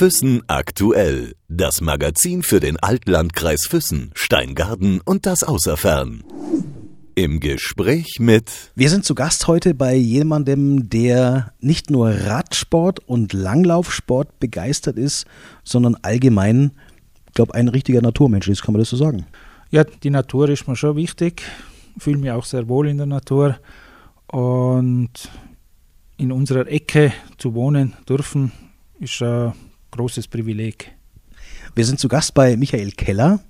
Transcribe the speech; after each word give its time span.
Füssen 0.00 0.40
aktuell. 0.46 1.34
Das 1.48 1.82
Magazin 1.82 2.42
für 2.42 2.58
den 2.58 2.78
Altlandkreis 2.78 3.66
Füssen, 3.68 4.12
Steingarten 4.14 5.02
und 5.04 5.26
das 5.26 5.42
Außerfern. 5.42 6.24
Im 7.14 7.38
Gespräch 7.38 8.16
mit. 8.18 8.72
Wir 8.74 8.88
sind 8.88 9.04
zu 9.04 9.14
Gast 9.14 9.46
heute 9.46 9.74
bei 9.74 9.94
jemandem, 9.94 10.88
der 10.88 11.52
nicht 11.60 11.90
nur 11.90 12.08
Radsport 12.08 13.00
und 13.00 13.34
Langlaufsport 13.34 14.40
begeistert 14.40 14.96
ist, 14.96 15.26
sondern 15.64 15.96
allgemein, 16.00 16.70
ich 17.26 17.34
glaube, 17.34 17.54
ein 17.54 17.68
richtiger 17.68 18.00
Naturmensch 18.00 18.48
ist, 18.48 18.62
kann 18.62 18.72
man 18.72 18.80
das 18.80 18.88
so 18.88 18.96
sagen? 18.96 19.26
Ja, 19.70 19.84
die 19.84 20.08
Natur 20.08 20.48
ist 20.48 20.66
mir 20.66 20.76
schon 20.76 20.96
wichtig. 20.96 21.42
Ich 21.98 22.02
fühle 22.02 22.16
mich 22.16 22.30
auch 22.30 22.46
sehr 22.46 22.68
wohl 22.68 22.88
in 22.88 22.96
der 22.96 23.04
Natur. 23.04 23.58
Und 24.28 25.10
in 26.16 26.32
unserer 26.32 26.66
Ecke 26.68 27.12
zu 27.36 27.52
wohnen 27.52 27.92
dürfen, 28.08 28.50
ist 28.98 29.20
ein 29.20 29.52
großes 29.90 30.28
Privileg. 30.28 30.92
Wir 31.74 31.84
sind 31.84 32.00
zu 32.00 32.08
Gast 32.08 32.34
bei 32.34 32.56
Michael 32.56 32.92
Keller, 32.92 33.40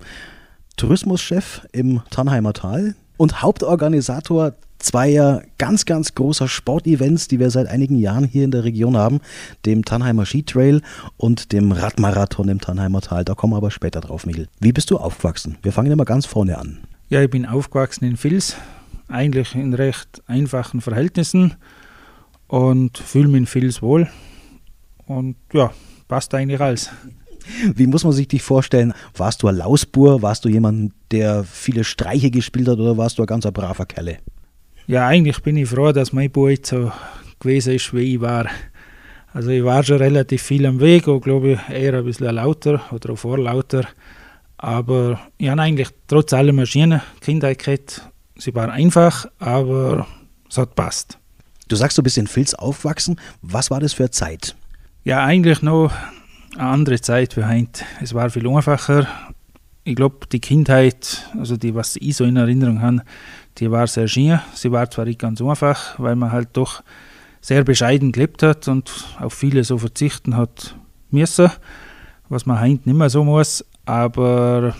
Tourismuschef 0.77 1.67
im 1.71 2.01
Tannheimer 2.09 2.53
Tal 2.53 2.95
und 3.17 3.41
Hauptorganisator 3.41 4.53
zweier 4.79 5.43
ganz, 5.57 5.85
ganz 5.85 6.15
großer 6.15 6.47
Sportevents, 6.47 7.27
die 7.27 7.39
wir 7.39 7.51
seit 7.51 7.67
einigen 7.67 7.95
Jahren 7.97 8.25
hier 8.25 8.43
in 8.43 8.51
der 8.51 8.63
Region 8.63 8.97
haben, 8.97 9.19
dem 9.65 9.85
Tannheimer 9.85 10.25
Skitrail 10.25 10.81
und 11.17 11.51
dem 11.51 11.71
Radmarathon 11.71 12.49
im 12.49 12.59
Tannheimer 12.59 13.01
Tal. 13.01 13.23
Da 13.23 13.35
kommen 13.35 13.53
wir 13.53 13.57
aber 13.57 13.71
später 13.71 14.01
drauf, 14.01 14.25
Michael. 14.25 14.47
Wie 14.59 14.71
bist 14.71 14.91
du 14.91 14.97
aufgewachsen? 14.97 15.57
Wir 15.61 15.71
fangen 15.71 15.91
immer 15.91 16.05
ganz 16.05 16.25
vorne 16.25 16.57
an. 16.57 16.79
Ja, 17.09 17.21
ich 17.21 17.29
bin 17.29 17.45
aufgewachsen 17.45 18.05
in 18.05 18.21
Vils, 18.21 18.55
eigentlich 19.07 19.55
in 19.55 19.73
recht 19.73 20.23
einfachen 20.27 20.81
Verhältnissen 20.81 21.55
und 22.47 22.97
fühle 22.97 23.27
mich 23.27 23.39
in 23.39 23.47
Vils 23.47 23.81
wohl. 23.81 24.09
Und 25.05 25.35
ja, 25.53 25.71
passt 26.11 26.33
eigentlich 26.33 26.59
alles. 26.59 26.89
Wie 27.73 27.87
muss 27.87 28.03
man 28.03 28.11
sich 28.11 28.27
dich 28.27 28.43
vorstellen? 28.43 28.93
Warst 29.15 29.41
du 29.41 29.47
ein 29.47 29.55
Lausbur? 29.55 30.21
Warst 30.21 30.43
du 30.43 30.49
jemand, 30.49 30.91
der 31.09 31.45
viele 31.45 31.85
Streiche 31.85 32.29
gespielt 32.29 32.67
hat 32.67 32.79
oder 32.79 32.97
warst 32.97 33.17
du 33.17 33.23
ein 33.23 33.27
ganz 33.27 33.45
braver 33.49 33.85
Kerle? 33.85 34.17
Ja, 34.87 35.07
eigentlich 35.07 35.41
bin 35.41 35.55
ich 35.55 35.69
froh, 35.69 35.93
dass 35.93 36.11
mein 36.11 36.29
Bub 36.29 36.49
so 36.65 36.91
gewesen 37.39 37.75
ist, 37.75 37.93
wie 37.93 38.15
ich 38.15 38.19
war. 38.21 38.47
Also 39.33 39.51
ich 39.51 39.63
war 39.63 39.83
schon 39.85 39.99
relativ 39.99 40.41
viel 40.41 40.65
am 40.65 40.81
Weg 40.81 41.07
und 41.07 41.21
glaube 41.21 41.53
ich 41.53 41.73
eher 41.73 41.93
ein 41.93 42.03
bisschen 42.03 42.35
lauter 42.35 42.81
oder 42.91 43.15
vorlauter. 43.15 43.85
Aber 44.57 45.17
ich 45.37 45.47
habe 45.47 45.61
eigentlich 45.61 45.91
trotz 46.07 46.33
allem 46.33 46.59
eine 46.59 46.67
schöne 46.67 47.01
Kindheit 47.21 47.59
gehabt. 47.59 48.01
Sie 48.37 48.53
war 48.53 48.69
einfach, 48.69 49.27
aber 49.39 50.05
es 50.49 50.57
hat 50.57 50.75
passt. 50.75 51.19
Du 51.69 51.77
sagst, 51.77 51.97
du 51.97 52.03
bist 52.03 52.17
in 52.17 52.27
Filz 52.27 52.53
aufgewachsen. 52.53 53.15
Was 53.41 53.71
war 53.71 53.79
das 53.79 53.93
für 53.93 54.03
eine 54.03 54.11
Zeit? 54.11 54.57
Ja, 55.03 55.23
eigentlich 55.23 55.63
noch 55.63 55.91
eine 56.55 56.67
andere 56.67 57.01
Zeit 57.01 57.35
wie 57.35 57.43
heute. 57.43 57.83
Es 58.01 58.13
war 58.13 58.29
viel 58.29 58.47
einfacher. 58.47 59.07
Ich 59.83 59.95
glaube, 59.95 60.27
die 60.31 60.39
Kindheit, 60.39 61.27
also 61.39 61.57
die, 61.57 61.73
was 61.73 61.95
ich 61.95 62.15
so 62.15 62.23
in 62.23 62.37
Erinnerung 62.37 62.83
habe, 62.83 63.01
die 63.57 63.71
war 63.71 63.87
sehr 63.87 64.07
schön. 64.07 64.39
Sie 64.53 64.71
war 64.71 64.91
zwar 64.91 65.05
nicht 65.05 65.17
ganz 65.17 65.41
einfach, 65.41 65.97
weil 65.97 66.15
man 66.15 66.31
halt 66.31 66.49
doch 66.53 66.83
sehr 67.41 67.63
bescheiden 67.63 68.11
gelebt 68.11 68.43
hat 68.43 68.67
und 68.67 68.91
auf 69.19 69.33
viele 69.33 69.63
so 69.63 69.79
verzichten 69.79 70.37
hat 70.37 70.75
müssen, 71.09 71.49
was 72.29 72.45
man 72.45 72.61
heute 72.61 72.87
nicht 72.87 72.95
mehr 72.97 73.09
so 73.09 73.23
muss, 73.23 73.65
aber 73.85 74.75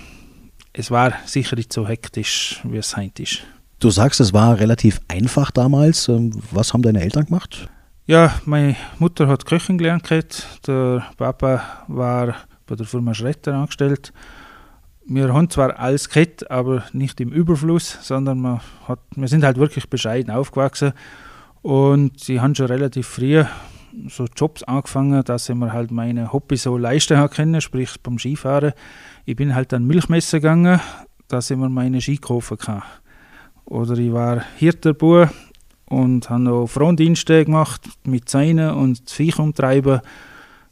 es 0.71 0.91
war 0.91 1.13
sicher 1.25 1.55
nicht 1.55 1.73
so 1.73 1.87
hektisch, 1.87 2.61
wie 2.63 2.77
es 2.77 2.95
heute 2.95 3.23
ist. 3.23 3.41
Du 3.79 3.89
sagst, 3.89 4.19
es 4.19 4.33
war 4.33 4.59
relativ 4.59 5.01
einfach 5.07 5.49
damals. 5.49 6.07
Ähm, 6.09 6.39
was 6.51 6.73
haben 6.73 6.83
deine 6.83 7.01
Eltern 7.01 7.25
gemacht? 7.25 7.67
Ja, 8.07 8.33
meine 8.45 8.75
Mutter 8.97 9.27
hat 9.27 9.45
Köchin 9.45 9.77
gelernt. 9.77 10.09
Der 10.65 11.05
Papa 11.17 11.61
war 11.87 12.35
bei 12.65 12.75
der 12.75 12.87
Firma 12.87 13.13
Schretter 13.13 13.53
angestellt. 13.53 14.11
Wir 15.05 15.31
haben 15.31 15.51
zwar 15.51 15.77
alles 15.79 16.09
gehabt, 16.09 16.49
aber 16.49 16.83
nicht 16.93 17.21
im 17.21 17.29
Überfluss, 17.29 17.99
sondern 18.01 18.39
man 18.39 18.61
hat, 18.87 18.99
wir 19.15 19.27
sind 19.27 19.43
halt 19.43 19.57
wirklich 19.57 19.87
bescheiden 19.87 20.33
aufgewachsen. 20.33 20.93
Und 21.61 22.19
sie 22.19 22.41
haben 22.41 22.55
schon 22.55 22.67
relativ 22.67 23.07
früh 23.07 23.43
so 24.07 24.25
Jobs 24.35 24.63
angefangen, 24.63 25.23
dass 25.23 25.47
ich 25.47 25.55
mir 25.55 25.71
halt 25.71 25.91
meine 25.91 26.33
Hobby 26.33 26.57
so 26.57 26.77
leisten 26.77 27.29
können, 27.29 27.61
sprich 27.61 28.01
beim 28.01 28.17
Skifahren. 28.17 28.73
Ich 29.25 29.35
bin 29.35 29.53
halt 29.53 29.73
an 29.75 29.85
Milchmesser 29.85 30.39
gegangen, 30.39 30.79
dass 31.27 31.51
ich 31.51 31.57
mir 31.57 31.69
meine 31.69 32.01
Ski 32.01 32.17
kaufen 32.17 32.57
kann. 32.57 32.81
Oder 33.65 33.95
ich 33.97 34.11
war 34.11 34.41
Hirterbuhr 34.57 35.29
und 35.91 36.29
habe 36.29 36.43
noch 36.43 36.67
Frondienste 36.67 37.43
gemacht 37.43 37.81
mit 38.05 38.29
Seinen 38.29 38.71
und 38.71 39.09
Viech 39.09 39.37
umtreiben. 39.37 39.99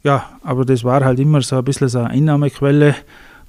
Ja, 0.02 0.30
aber 0.42 0.64
das 0.64 0.82
war 0.82 1.04
halt 1.04 1.20
immer 1.20 1.42
so 1.42 1.56
ein 1.56 1.64
bisschen 1.64 1.88
so 1.88 1.98
eine 1.98 2.10
Einnahmequelle. 2.10 2.94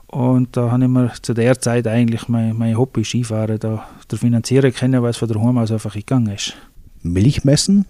Und 0.08 0.58
da 0.58 0.72
habe 0.72 0.84
ich 0.84 0.90
mir 0.90 1.14
zu 1.22 1.34
der 1.34 1.60
Zeit 1.62 1.88
eigentlich 1.88 2.28
mein, 2.28 2.58
mein 2.58 2.78
Hobby 2.78 3.06
Skifahren 3.06 3.58
da 3.58 3.88
finanzieren 4.14 4.74
können, 4.74 5.02
weil 5.02 5.12
es 5.12 5.18
von 5.18 5.30
der 5.30 5.42
Home 5.42 5.62
aus 5.62 5.72
einfach 5.72 5.94
gegangen 5.94 6.34
ist. 6.34 6.54
Milchmessen? 7.02 7.86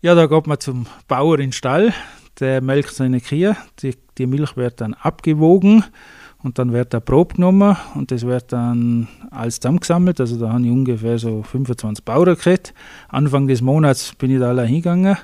Ja, 0.00 0.14
da 0.14 0.26
geht 0.26 0.46
man 0.46 0.60
zum 0.60 0.86
Bauer 1.08 1.34
in 1.34 1.46
den 1.46 1.52
Stall, 1.52 1.92
der 2.38 2.60
melkt 2.60 2.94
seine 2.94 3.20
Kühe, 3.20 3.56
die, 3.82 3.96
die 4.18 4.26
Milch 4.26 4.56
wird 4.56 4.80
dann 4.80 4.94
abgewogen 4.94 5.82
und 6.44 6.58
dann 6.58 6.72
wird 6.72 6.92
der 6.92 7.00
Probe 7.00 7.34
genommen 7.34 7.76
und 7.94 8.10
das 8.10 8.24
wird 8.24 8.52
dann 8.52 9.08
alles 9.30 9.58
zusammengesammelt. 9.58 10.20
Also 10.20 10.38
da 10.38 10.52
habe 10.52 10.62
ich 10.62 10.70
ungefähr 10.70 11.18
so 11.18 11.42
25 11.42 12.04
Bauern 12.04 12.36
gehabt. 12.36 12.74
Anfang 13.08 13.48
des 13.48 13.62
Monats 13.62 14.14
bin 14.14 14.30
ich 14.30 14.38
da 14.38 14.50
allein 14.50 14.68
hingegangen 14.68 15.16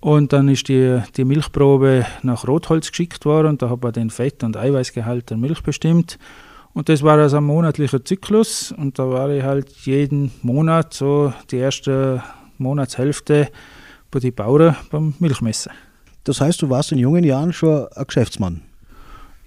und 0.00 0.32
dann 0.32 0.48
ist 0.48 0.68
die, 0.68 1.00
die 1.16 1.24
Milchprobe 1.24 2.04
nach 2.22 2.46
Rotholz 2.46 2.90
geschickt 2.90 3.24
worden 3.24 3.46
und 3.46 3.62
da 3.62 3.70
habe 3.70 3.88
ich 3.88 3.94
den 3.94 4.10
Fett- 4.10 4.42
und 4.42 4.56
Eiweißgehalt 4.56 5.30
der 5.30 5.36
Milch 5.36 5.62
bestimmt. 5.62 6.18
Und 6.74 6.88
das 6.88 7.02
war 7.02 7.18
also 7.18 7.38
ein 7.38 7.44
monatlicher 7.44 8.04
Zyklus 8.04 8.72
und 8.72 8.98
da 8.98 9.08
war 9.08 9.30
ich 9.30 9.44
halt 9.44 9.70
jeden 9.86 10.32
Monat 10.42 10.92
so 10.92 11.32
die 11.52 11.56
erste 11.56 12.22
Monatshälfte 12.58 13.48
bei 14.10 14.18
den 14.18 14.34
Bauern 14.34 14.76
beim 14.90 15.14
Milchmessen. 15.20 15.70
Das 16.24 16.40
heißt, 16.40 16.60
du 16.62 16.68
warst 16.68 16.90
in 16.90 16.98
jungen 16.98 17.22
Jahren 17.22 17.52
schon 17.52 17.86
ein 17.94 18.06
Geschäftsmann? 18.06 18.67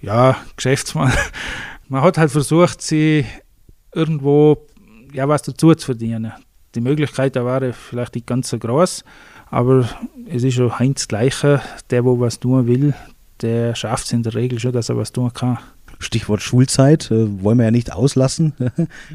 Ja, 0.02 0.36
Geschäftsmann. 0.56 1.12
Man 1.88 2.02
hat 2.02 2.18
halt 2.18 2.30
versucht, 2.30 2.82
sie 2.82 3.24
irgendwo 3.94 4.66
ja, 5.12 5.28
was 5.28 5.42
dazu 5.42 5.74
zu 5.74 5.86
verdienen. 5.86 6.32
Die 6.74 6.80
Möglichkeit 6.80 7.36
war 7.36 7.72
vielleicht 7.72 8.14
nicht 8.14 8.26
ganz 8.26 8.48
so 8.48 8.58
groß, 8.58 9.04
aber 9.50 9.88
es 10.28 10.42
ist 10.42 10.54
schon 10.54 10.78
Heinz 10.78 11.06
Gleiche. 11.06 11.60
Der, 11.90 12.04
wo 12.04 12.18
was 12.18 12.40
tun 12.40 12.66
will, 12.66 12.94
der 13.42 13.74
schafft 13.74 14.06
es 14.06 14.12
in 14.12 14.22
der 14.22 14.34
Regel 14.34 14.58
schon, 14.58 14.72
dass 14.72 14.88
er 14.88 14.96
was 14.96 15.12
tun 15.12 15.32
kann. 15.32 15.58
Stichwort 15.98 16.42
Schulzeit, 16.42 17.10
äh, 17.10 17.42
wollen 17.42 17.58
wir 17.58 17.66
ja 17.66 17.70
nicht 17.70 17.92
auslassen. 17.92 18.54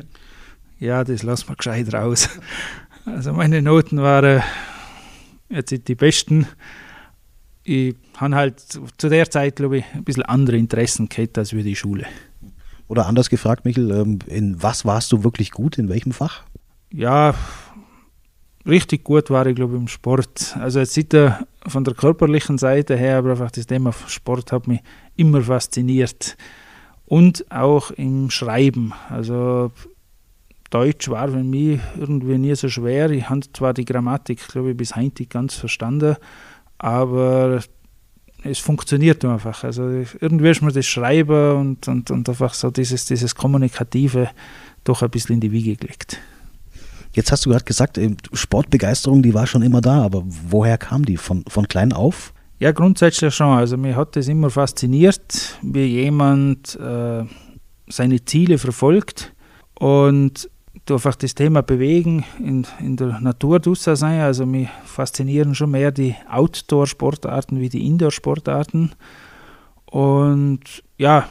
ja, 0.79 1.03
das 1.03 1.23
lassen 1.23 1.49
wir 1.49 1.55
gescheit 1.55 1.93
raus. 1.93 2.29
Also 3.05 3.33
meine 3.33 3.61
Noten 3.61 4.01
waren 4.01 4.43
jetzt 5.49 5.71
nicht 5.71 5.87
die 5.87 5.95
besten 5.95 6.47
ich 7.67 7.95
habe 8.15 8.35
halt 8.35 8.59
zu 8.59 9.09
der 9.09 9.29
Zeit, 9.29 9.57
glaube 9.57 9.79
ich, 9.79 9.85
ein 9.93 10.05
bisschen 10.05 10.23
andere 10.23 10.55
Interessen 10.55 11.09
gehabt 11.09 11.37
als 11.37 11.53
wie 11.53 11.63
die 11.63 11.75
Schule. 11.75 12.05
Oder 12.87 13.05
anders 13.05 13.29
gefragt, 13.29 13.65
Michael, 13.65 13.91
ähm, 13.91 14.19
in 14.27 14.63
was 14.63 14.85
warst 14.85 15.11
du 15.11 15.25
wirklich 15.25 15.51
gut, 15.51 15.77
in 15.77 15.89
welchem 15.89 16.13
Fach? 16.13 16.43
Ja, 16.93 17.35
richtig 18.65 19.03
gut 19.03 19.29
war 19.29 19.45
ich, 19.47 19.55
glaube 19.55 19.75
ich, 19.75 19.81
im 19.81 19.89
Sport. 19.89 20.55
Also 20.57 20.79
jetzt 20.79 20.93
sieht 20.93 21.13
er 21.13 21.45
von 21.67 21.83
der 21.83 21.93
körperlichen 21.93 22.57
Seite 22.57 22.95
her, 22.95 23.17
aber 23.17 23.31
einfach 23.31 23.51
das 23.51 23.67
Thema 23.67 23.91
Sport 23.91 24.53
hat 24.53 24.67
mich 24.67 24.79
immer 25.17 25.41
fasziniert. 25.41 26.37
Und 27.05 27.51
auch 27.51 27.91
im 27.91 28.29
Schreiben. 28.29 28.93
Also 29.09 29.71
Deutsch 30.69 31.09
war 31.09 31.27
für 31.27 31.43
mich 31.43 31.81
irgendwie 31.97 32.37
nie 32.37 32.55
so 32.55 32.69
schwer. 32.69 33.09
Ich 33.09 33.29
habe 33.29 33.41
zwar 33.51 33.73
die 33.73 33.85
Grammatik, 33.85 34.47
glaube 34.47 34.71
ich, 34.71 34.77
bis 34.77 34.95
heute 34.95 35.25
ganz 35.25 35.55
verstanden, 35.55 36.15
aber 36.77 37.61
es 38.43 38.59
funktioniert 38.59 39.23
einfach. 39.25 39.63
Also 39.63 39.83
irgendwie 40.19 40.49
ist 40.49 40.61
mir 40.61 40.71
das 40.71 40.85
Schreiben 40.85 41.57
und, 41.57 41.87
und, 41.87 42.11
und 42.11 42.29
einfach 42.29 42.53
so 42.53 42.71
dieses, 42.71 43.05
dieses 43.05 43.35
Kommunikative 43.35 44.29
doch 44.83 45.01
ein 45.01 45.09
bisschen 45.09 45.35
in 45.35 45.41
die 45.41 45.51
Wiege 45.51 45.75
gelegt. 45.75 46.19
Jetzt 47.13 47.31
hast 47.31 47.45
du 47.45 47.49
gerade 47.49 47.65
gesagt, 47.65 47.99
Sportbegeisterung, 48.33 49.23
die 49.23 49.33
war 49.33 49.47
schon 49.47 49.63
immer 49.63 49.81
da, 49.81 50.03
aber 50.03 50.23
woher 50.25 50.77
kam 50.77 51.03
die? 51.03 51.17
Von, 51.17 51.43
von 51.47 51.67
klein 51.67 51.91
auf? 51.93 52.33
Ja, 52.59 52.71
grundsätzlich 52.71 53.33
schon. 53.33 53.57
Also 53.57 53.77
mir 53.77 53.95
hat 53.95 54.15
das 54.15 54.27
immer 54.27 54.49
fasziniert, 54.49 55.57
wie 55.61 55.85
jemand 55.85 56.75
äh, 56.75 57.23
seine 57.87 58.23
Ziele 58.25 58.57
verfolgt 58.57 59.33
und 59.79 60.49
einfach 60.91 61.15
das 61.15 61.35
Thema 61.35 61.61
Bewegen 61.61 62.25
in, 62.39 62.65
in 62.79 62.95
der 62.95 63.19
Natur 63.19 63.59
draußen 63.59 63.95
sein. 63.95 64.21
Also 64.21 64.45
mich 64.45 64.69
faszinieren 64.85 65.55
schon 65.55 65.71
mehr 65.71 65.91
die 65.91 66.15
Outdoor-Sportarten 66.29 67.59
wie 67.59 67.69
die 67.69 67.85
Indoor-Sportarten. 67.85 68.91
Und 69.85 70.83
ja, 70.97 71.27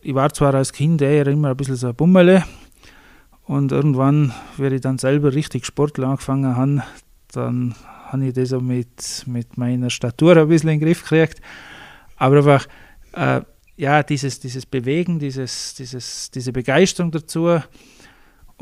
ich 0.00 0.14
war 0.14 0.32
zwar 0.32 0.54
als 0.54 0.72
Kind 0.72 1.00
eher 1.02 1.26
immer 1.26 1.50
ein 1.50 1.56
bisschen 1.56 1.76
so 1.76 1.88
ein 1.88 1.94
Bummele. 1.94 2.44
Und 3.44 3.72
irgendwann, 3.72 4.32
wenn 4.56 4.72
ich 4.72 4.80
dann 4.80 4.98
selber 4.98 5.34
richtig 5.34 5.66
Sportler 5.66 6.08
angefangen 6.08 6.56
habe, 6.56 6.82
dann 7.32 7.74
habe 8.06 8.26
ich 8.26 8.34
das 8.34 8.52
auch 8.52 8.60
mit, 8.60 9.24
mit 9.26 9.56
meiner 9.56 9.90
Statur 9.90 10.36
ein 10.36 10.48
bisschen 10.48 10.70
in 10.70 10.78
den 10.78 10.86
Griff 10.86 11.02
gekriegt. 11.02 11.40
Aber 12.16 12.38
einfach, 12.38 12.66
äh, 13.12 13.40
ja, 13.76 14.02
dieses, 14.02 14.38
dieses 14.38 14.66
Bewegen, 14.66 15.18
dieses, 15.18 15.74
dieses, 15.74 16.30
diese 16.30 16.52
Begeisterung 16.52 17.10
dazu. 17.10 17.60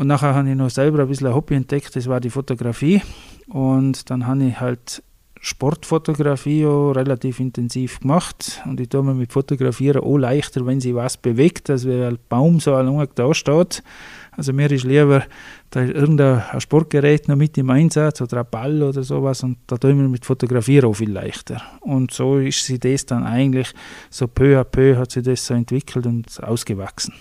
Und 0.01 0.07
nachher 0.07 0.35
habe 0.35 0.49
ich 0.49 0.57
noch 0.57 0.71
selber 0.71 1.03
ein 1.03 1.09
bisschen 1.09 1.27
ein 1.27 1.35
Hobby 1.35 1.55
entdeckt, 1.55 1.95
das 1.95 2.09
war 2.09 2.21
die 2.21 2.31
Fotografie. 2.31 3.03
Und 3.49 4.09
dann 4.09 4.27
habe 4.27 4.45
ich 4.45 4.59
halt 4.59 5.03
Sportfotografie 5.39 6.65
auch 6.65 6.93
relativ 6.93 7.39
intensiv 7.39 8.01
gemacht. 8.01 8.63
Und 8.65 8.81
ich 8.81 8.89
tue 8.89 9.03
mir 9.03 9.13
mit 9.13 9.31
Fotografieren 9.31 10.03
auch 10.03 10.17
leichter, 10.17 10.65
wenn 10.65 10.81
sich 10.81 10.95
was 10.95 11.19
bewegt, 11.19 11.69
als 11.69 11.87
wenn 11.87 12.03
ein 12.03 12.19
Baum 12.31 12.61
so 12.61 12.71
lange 12.71 13.09
da 13.15 13.35
steht. 13.35 13.83
Also 14.31 14.55
mir 14.55 14.71
ist 14.71 14.85
lieber, 14.85 15.25
da 15.69 15.83
ist 15.83 15.95
irgendein 15.95 16.45
Sportgerät 16.61 17.29
noch 17.29 17.37
mit 17.37 17.59
im 17.59 17.69
Einsatz 17.69 18.23
oder 18.23 18.39
ein 18.39 18.47
Ball 18.51 18.83
oder 18.83 19.03
sowas 19.03 19.43
und 19.43 19.59
da 19.67 19.77
tun 19.77 20.01
wir 20.01 20.09
mit 20.09 20.25
Fotografieren 20.25 20.89
auch 20.89 20.95
viel 20.95 21.13
leichter. 21.13 21.61
Und 21.81 22.11
so 22.11 22.39
ist 22.39 22.65
sie 22.65 22.79
das 22.79 23.05
dann 23.05 23.25
eigentlich, 23.25 23.75
so 24.09 24.29
peu 24.29 24.59
à 24.59 24.65
peu 24.65 24.97
hat 24.97 25.11
sich 25.11 25.25
das 25.25 25.45
so 25.45 25.53
entwickelt 25.53 26.07
und 26.07 26.43
ausgewachsen. 26.43 27.13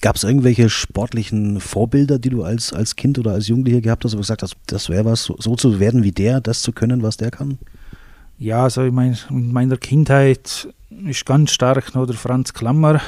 Gab 0.00 0.16
es 0.16 0.24
irgendwelche 0.24 0.68
sportlichen 0.68 1.60
Vorbilder, 1.60 2.18
die 2.18 2.30
du 2.30 2.42
als, 2.42 2.72
als 2.72 2.96
Kind 2.96 3.18
oder 3.18 3.32
als 3.32 3.48
Jugendlicher 3.48 3.80
gehabt 3.80 4.04
hast, 4.04 4.12
wo 4.12 4.16
du 4.16 4.22
gesagt 4.22 4.42
hast, 4.42 4.56
das 4.66 4.88
wäre 4.88 5.04
was, 5.04 5.24
so, 5.24 5.36
so, 5.38 5.56
zu 5.56 5.80
werden 5.80 6.02
wie 6.02 6.12
der, 6.12 6.40
das 6.40 6.62
zu 6.62 6.72
können, 6.72 7.02
was 7.02 7.16
der 7.16 7.30
kann? 7.30 7.58
Ja, 8.38 8.64
also 8.64 8.84
ich 8.84 8.92
mein, 8.92 9.16
in 9.28 9.52
meiner 9.52 9.76
Kindheit 9.76 10.68
ist 11.06 11.26
ganz 11.26 11.50
stark 11.50 11.94
noch 11.94 12.06
der 12.06 12.16
Franz 12.16 12.52
Klammer 12.52 13.00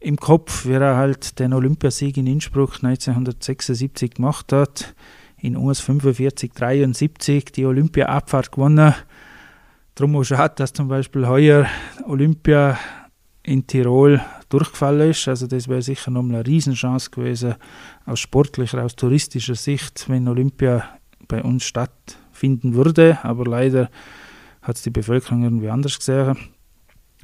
im 0.00 0.16
Kopf, 0.16 0.66
wie 0.66 0.72
er 0.72 0.96
halt 0.96 1.38
den 1.38 1.52
Olympiasieg 1.52 2.16
in 2.16 2.26
Innsbruck 2.26 2.76
1976 2.76 4.14
gemacht 4.14 4.52
hat, 4.52 4.94
in 5.40 5.56
US 5.56 5.80
45, 5.80 6.52
73 6.52 7.52
die 7.52 7.66
Olympia-Abfahrt 7.66 8.52
gewonnen. 8.52 8.94
Darum 9.94 10.16
auch 10.16 10.24
schade, 10.24 10.54
dass 10.56 10.72
zum 10.72 10.88
Beispiel 10.88 11.26
heuer 11.26 11.66
Olympia 12.06 12.78
in 13.48 13.66
Tirol 13.66 14.20
durchgefallen 14.50 15.10
ist. 15.10 15.26
Also 15.26 15.46
das 15.46 15.68
wäre 15.68 15.82
sicher 15.82 16.10
nochmal 16.10 16.36
eine 16.36 16.46
Riesenchance 16.46 17.10
gewesen, 17.10 17.54
aus 18.04 18.20
sportlicher, 18.20 18.84
aus 18.84 18.94
touristischer 18.94 19.54
Sicht, 19.54 20.08
wenn 20.08 20.28
Olympia 20.28 20.84
bei 21.26 21.42
uns 21.42 21.64
stattfinden 21.64 22.74
würde. 22.74 23.18
Aber 23.22 23.44
leider 23.44 23.90
hat 24.62 24.76
es 24.76 24.82
die 24.82 24.90
Bevölkerung 24.90 25.42
irgendwie 25.42 25.70
anders 25.70 25.98
gesehen. 25.98 26.36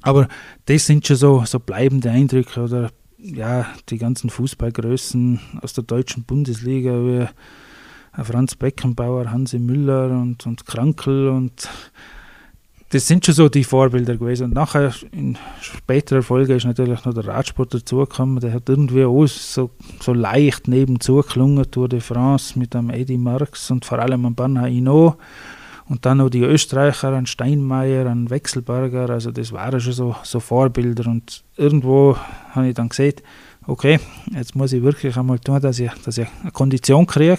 Aber 0.03 0.29
das 0.67 0.87
sind 0.87 1.06
schon 1.06 1.17
so, 1.17 1.44
so 1.44 1.61
bleibende 1.61 2.11
Eindrücke 2.11 2.61
oder 2.61 2.91
ja, 3.19 3.67
die 3.88 3.99
ganzen 3.99 4.29
Fußballgrößen 4.29 5.41
aus 5.62 5.73
der 5.73 5.85
deutschen 5.85 6.25
Bundesliga 6.25 6.93
wie 6.93 7.26
Franz 8.23 8.55
Beckenbauer, 8.55 9.31
Hansi 9.31 9.59
Müller 9.59 10.11
und, 10.11 10.47
und 10.47 10.67
Krankel 10.67 11.29
und 11.29 11.69
das 12.94 13.08
sind 13.08 13.26
schon 13.26 13.35
so 13.35 13.49
die 13.49 13.64
Vorbilder 13.64 14.17
gewesen. 14.17 14.44
Und 14.44 14.55
nachher 14.55 14.94
in 15.11 15.37
späterer 15.61 16.23
Folge 16.23 16.55
ist 16.55 16.64
natürlich 16.64 17.05
noch 17.05 17.12
der 17.12 17.26
Radsport 17.26 17.75
dazugekommen. 17.75 18.38
Der 18.38 18.52
hat 18.52 18.69
irgendwie 18.69 19.05
auch 19.05 19.26
so, 19.26 19.70
so 20.00 20.12
leicht 20.12 20.69
nebenzu 20.69 21.20
gelungen, 21.23 21.69
Tour 21.73 21.88
de 21.88 21.99
France 21.99 22.56
mit 22.56 22.76
einem 22.76 22.91
Eddie 22.91 23.19
Marx 23.19 23.69
und 23.73 23.85
vor 23.85 23.99
allem 23.99 24.25
am 24.26 24.37
Bernhard 24.37 24.70
Hinault. 24.70 25.17
Und 25.88 26.06
dann 26.06 26.19
noch 26.19 26.31
die 26.31 26.43
Österreicher, 26.43 27.08
an 27.08 27.26
Steinmeier, 27.26 28.06
an 28.06 28.31
Wechselberger, 28.31 29.11
also 29.11 29.32
das 29.32 29.50
waren 29.50 29.81
schon 29.81 29.93
so, 29.93 30.14
so 30.23 30.38
Vorbilder. 30.38 31.11
Und 31.11 31.43
irgendwo 31.56 32.17
habe 32.52 32.69
ich 32.69 32.75
dann 32.75 32.90
gesehen, 32.90 33.14
okay, 33.67 33.99
jetzt 34.32 34.55
muss 34.55 34.73
ich 34.73 34.85
wirklich 34.85 35.17
einmal 35.17 35.40
tun, 35.40 35.61
dass 35.61 35.81
ich, 35.81 35.90
dass 36.05 36.17
ich 36.17 36.29
eine 36.43 36.52
Kondition 36.52 37.06
kriege. 37.06 37.38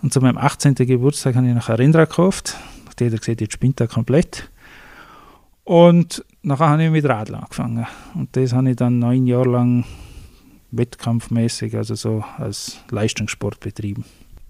Und 0.00 0.12
zu 0.12 0.20
meinem 0.20 0.38
18. 0.38 0.76
Geburtstag 0.76 1.34
habe 1.34 1.48
ich 1.48 1.52
ein 1.52 1.74
Rennrad 1.74 2.08
gekauft. 2.08 2.56
Hat 2.88 3.00
jeder 3.00 3.18
gesagt, 3.18 3.40
jetzt 3.40 3.54
spinnt 3.54 3.80
er 3.80 3.88
komplett. 3.88 4.48
Und 5.64 6.24
nachher 6.42 6.70
habe 6.70 6.84
ich 6.84 6.90
mit 6.90 7.04
Radl 7.04 7.34
angefangen. 7.34 7.86
Und 8.14 8.34
das 8.36 8.52
habe 8.52 8.70
ich 8.70 8.76
dann 8.76 8.98
neun 8.98 9.26
Jahre 9.26 9.50
lang 9.50 9.84
wettkampfmäßig, 10.70 11.76
also 11.76 11.94
so 11.94 12.24
als 12.38 12.78
Leistungssport 12.90 13.60
betrieben. 13.60 14.04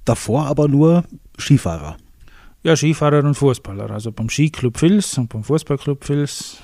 Davor 0.04 0.46
aber 0.46 0.68
nur 0.68 1.04
Skifahrer? 1.38 1.96
Ja, 2.62 2.76
Skifahrer 2.76 3.24
und 3.24 3.34
Fußballer. 3.34 3.90
Also 3.90 4.12
beim 4.12 4.28
Skiclub 4.28 4.80
Vils 4.80 5.16
und 5.18 5.28
beim 5.28 5.44
Fußballclub 5.44 6.06
Vils 6.08 6.58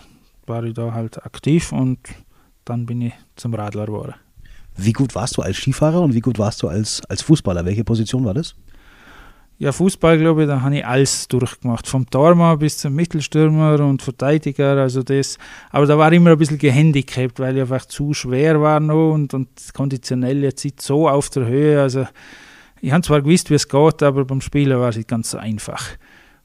war 0.47 0.63
ich 0.65 0.75
da 0.75 0.93
halt 0.93 1.25
aktiv 1.25 1.73
und 1.73 1.99
dann 2.65 2.87
bin 2.87 3.01
ich 3.01 3.13
zum 3.37 3.55
Radler 3.55 3.87
geworden. 3.87 4.15
Wie 4.77 4.93
gut 4.93 5.15
warst 5.15 5.37
du 5.39 5.43
als 5.43 5.57
Skifahrer 5.57 6.03
und 6.03 6.13
wie 6.13 6.21
gut 6.21 6.39
warst 6.39 6.63
du 6.63 6.69
als, 6.69 7.03
als 7.09 7.23
Fußballer? 7.23 7.65
Welche 7.65 7.83
Position 7.83 8.25
war 8.25 8.35
das? 8.35 8.55
Ja, 9.59 9.73
Fußball, 9.73 10.19
glaube 10.19 10.43
ich, 10.43 10.49
da 10.49 10.61
habe 10.61 10.77
ich 10.77 10.85
alles 10.85 11.29
durchgemacht. 11.29 11.89
Vom 11.89 12.09
Tormann 12.11 12.59
bis 12.59 12.77
zum 12.77 12.95
Mittelstürmer 12.95 13.81
und 13.81 14.03
Verteidiger, 14.03 14.77
also 14.77 15.03
das. 15.03 15.39
Aber 15.71 15.87
da 15.87 15.97
war 15.97 16.13
ich 16.13 16.19
immer 16.19 16.33
ein 16.33 16.39
bisschen 16.39 16.59
gehandicapt, 16.59 17.41
weil 17.41 17.57
ich 17.57 17.63
einfach 17.63 17.87
zu 17.87 18.13
schwer 18.13 18.61
war 18.61 18.81
noch 18.81 19.15
und, 19.15 19.33
und 19.33 19.49
konditionell 19.73 20.43
jetzt 20.43 20.63
nicht 20.63 20.83
so 20.83 21.09
auf 21.09 21.31
der 21.31 21.47
Höhe. 21.47 21.81
Also 21.81 22.07
ich 22.83 22.93
habe 22.93 23.01
zwar 23.01 23.23
gewusst, 23.23 23.49
wie 23.49 23.55
es 23.55 23.67
geht, 23.67 24.03
aber 24.03 24.27
beim 24.27 24.43
Spielen 24.43 24.79
war 24.79 24.91
es 24.91 24.97
nicht 24.99 25.09
ganz 25.09 25.31
so 25.31 25.39
einfach. 25.39 25.83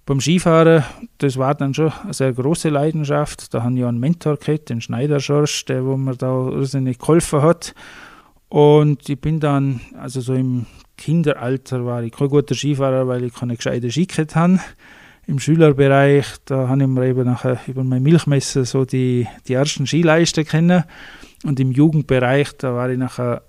Beim 0.06 0.22
Skifahren, 0.22 0.86
das 1.18 1.38
war 1.38 1.54
dann 1.54 1.74
schon 1.74 1.92
eine 2.04 2.14
sehr 2.14 2.32
große 2.32 2.70
Leidenschaft. 2.70 3.54
Da 3.54 3.64
habe 3.64 3.78
ich 3.78 3.84
einen 3.84 4.00
Mentor 4.00 4.38
gehabt, 4.38 4.70
den 4.70 4.80
Schneider-Schorsch, 4.80 5.66
der 5.66 5.86
wo 5.86 5.98
mir 5.98 6.16
da 6.16 6.48
irrsinnig 6.50 6.98
geholfen 6.98 7.42
hat. 7.42 7.76
Und 8.52 9.08
ich 9.08 9.18
bin 9.18 9.40
dann, 9.40 9.80
also 9.98 10.20
so 10.20 10.34
im 10.34 10.66
Kinderalter 10.98 11.86
war 11.86 12.04
ich 12.04 12.12
kein 12.12 12.28
guter 12.28 12.54
Skifahrer, 12.54 13.08
weil 13.08 13.24
ich 13.24 13.34
keine 13.34 13.56
gescheite 13.56 13.90
Skikette 13.90 14.36
habe. 14.36 14.60
Im 15.26 15.40
Schülerbereich, 15.40 16.26
da 16.44 16.68
habe 16.68 16.82
ich 16.82 16.88
mir 16.90 17.06
eben 17.06 17.24
nachher 17.24 17.62
über 17.68 17.86
mein 17.86 18.04
Milchmesser 18.04 18.66
so 18.66 18.84
die, 18.84 19.26
die 19.48 19.54
ersten 19.54 19.88
Skileisten 19.88 20.44
kennen. 20.44 20.84
Und 21.46 21.62
im 21.62 21.72
Jugendbereich, 21.72 22.52
da 22.58 22.76
war 22.76 22.90
ich 22.90 22.98
nachher 22.98 23.42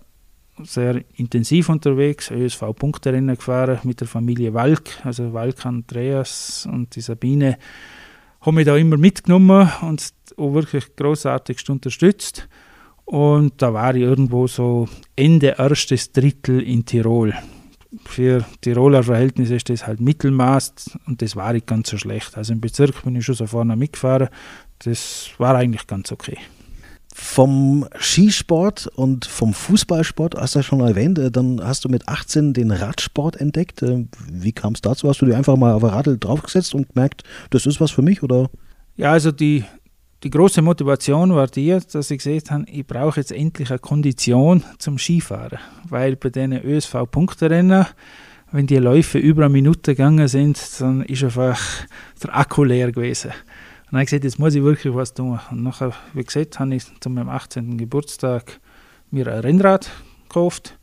sehr 0.62 1.02
intensiv 1.16 1.68
unterwegs, 1.68 2.30
ÖSV-Punkterennen 2.30 3.34
gefahren 3.34 3.80
mit 3.82 4.00
der 4.00 4.06
Familie 4.06 4.54
Walk, 4.54 5.04
also 5.04 5.32
Walk 5.32 5.66
Andreas 5.66 6.68
und 6.70 6.94
die 6.94 7.00
Sabine 7.00 7.58
haben 8.40 8.54
mich 8.54 8.66
da 8.66 8.76
immer 8.76 8.98
mitgenommen 8.98 9.68
und 9.80 10.12
auch 10.36 10.54
wirklich 10.54 10.94
großartigst 10.94 11.68
unterstützt. 11.70 12.48
Und 13.04 13.60
da 13.60 13.74
war 13.74 13.94
ich 13.94 14.02
irgendwo 14.02 14.46
so 14.46 14.88
Ende 15.16 15.56
erstes 15.58 16.12
Drittel 16.12 16.60
in 16.60 16.84
Tirol. 16.84 17.34
Für 18.06 18.44
Tiroler 18.62 19.02
Verhältnisse 19.02 19.56
ist 19.56 19.68
das 19.68 19.86
halt 19.86 20.00
Mittelmaß 20.00 20.98
und 21.06 21.20
das 21.20 21.36
war 21.36 21.52
nicht 21.52 21.66
ganz 21.66 21.90
so 21.90 21.98
schlecht. 21.98 22.36
Also 22.38 22.54
im 22.54 22.60
Bezirk 22.60 23.02
bin 23.04 23.16
ich 23.16 23.24
schon 23.24 23.34
so 23.34 23.46
vorne 23.46 23.76
mitgefahren. 23.76 24.28
Das 24.78 25.30
war 25.36 25.56
eigentlich 25.56 25.86
ganz 25.86 26.10
okay. 26.10 26.38
Vom 27.14 27.86
Skisport 27.98 28.86
und 28.86 29.26
vom 29.26 29.52
Fußballsport, 29.52 30.34
hast 30.36 30.54
du 30.54 30.60
ja 30.60 30.62
schon 30.62 30.80
erwähnt, 30.80 31.18
äh, 31.18 31.30
dann 31.30 31.60
hast 31.62 31.84
du 31.84 31.90
mit 31.90 32.08
18 32.08 32.54
den 32.54 32.70
Radsport 32.70 33.36
entdeckt. 33.36 33.82
Äh, 33.82 34.06
wie 34.30 34.52
kam 34.52 34.72
es 34.72 34.80
dazu? 34.80 35.06
Hast 35.10 35.20
du 35.20 35.26
dir 35.26 35.36
einfach 35.36 35.58
mal 35.58 35.74
auf 35.74 35.84
ein 35.84 35.90
Radl 35.90 36.16
draufgesetzt 36.16 36.74
und 36.74 36.94
gemerkt, 36.94 37.24
das 37.50 37.66
ist 37.66 37.82
was 37.82 37.90
für 37.90 38.00
mich? 38.00 38.22
Oder? 38.22 38.48
Ja, 38.96 39.12
also 39.12 39.30
die 39.30 39.64
die 40.22 40.30
große 40.30 40.62
Motivation 40.62 41.34
war 41.34 41.48
die, 41.48 41.76
dass 41.92 42.10
ich 42.10 42.18
gesehen 42.18 42.42
habe, 42.50 42.64
ich 42.70 42.86
brauche 42.86 43.18
jetzt 43.20 43.32
endlich 43.32 43.70
eine 43.70 43.78
Kondition 43.78 44.62
zum 44.78 44.98
Skifahren. 44.98 45.58
Weil 45.88 46.16
bei 46.16 46.30
diesen 46.30 46.52
ÖSV-Punkterennen, 46.52 47.86
wenn 48.52 48.66
die 48.66 48.76
Läufe 48.76 49.18
über 49.18 49.44
eine 49.44 49.52
Minute 49.52 49.94
gegangen 49.94 50.28
sind, 50.28 50.60
dann 50.80 51.02
ist 51.02 51.24
einfach 51.24 51.60
der 52.22 52.36
Akku 52.36 52.64
leer 52.64 52.92
gewesen. 52.92 53.30
Und 53.30 53.36
dann 53.86 53.92
habe 53.94 54.02
ich 54.04 54.10
gesagt, 54.10 54.24
jetzt 54.24 54.38
muss 54.38 54.54
ich 54.54 54.62
wirklich 54.62 54.94
was 54.94 55.12
tun. 55.12 55.40
Und 55.50 55.62
nachher, 55.62 55.92
wie 56.14 56.22
gesagt, 56.22 56.58
habe 56.58 56.74
ich 56.74 56.84
zu 57.00 57.10
meinem 57.10 57.28
18. 57.28 57.76
Geburtstag 57.76 58.60
mir 59.10 59.26
ein 59.26 59.40
Rennrad 59.40 59.90
gekauft 60.28 60.78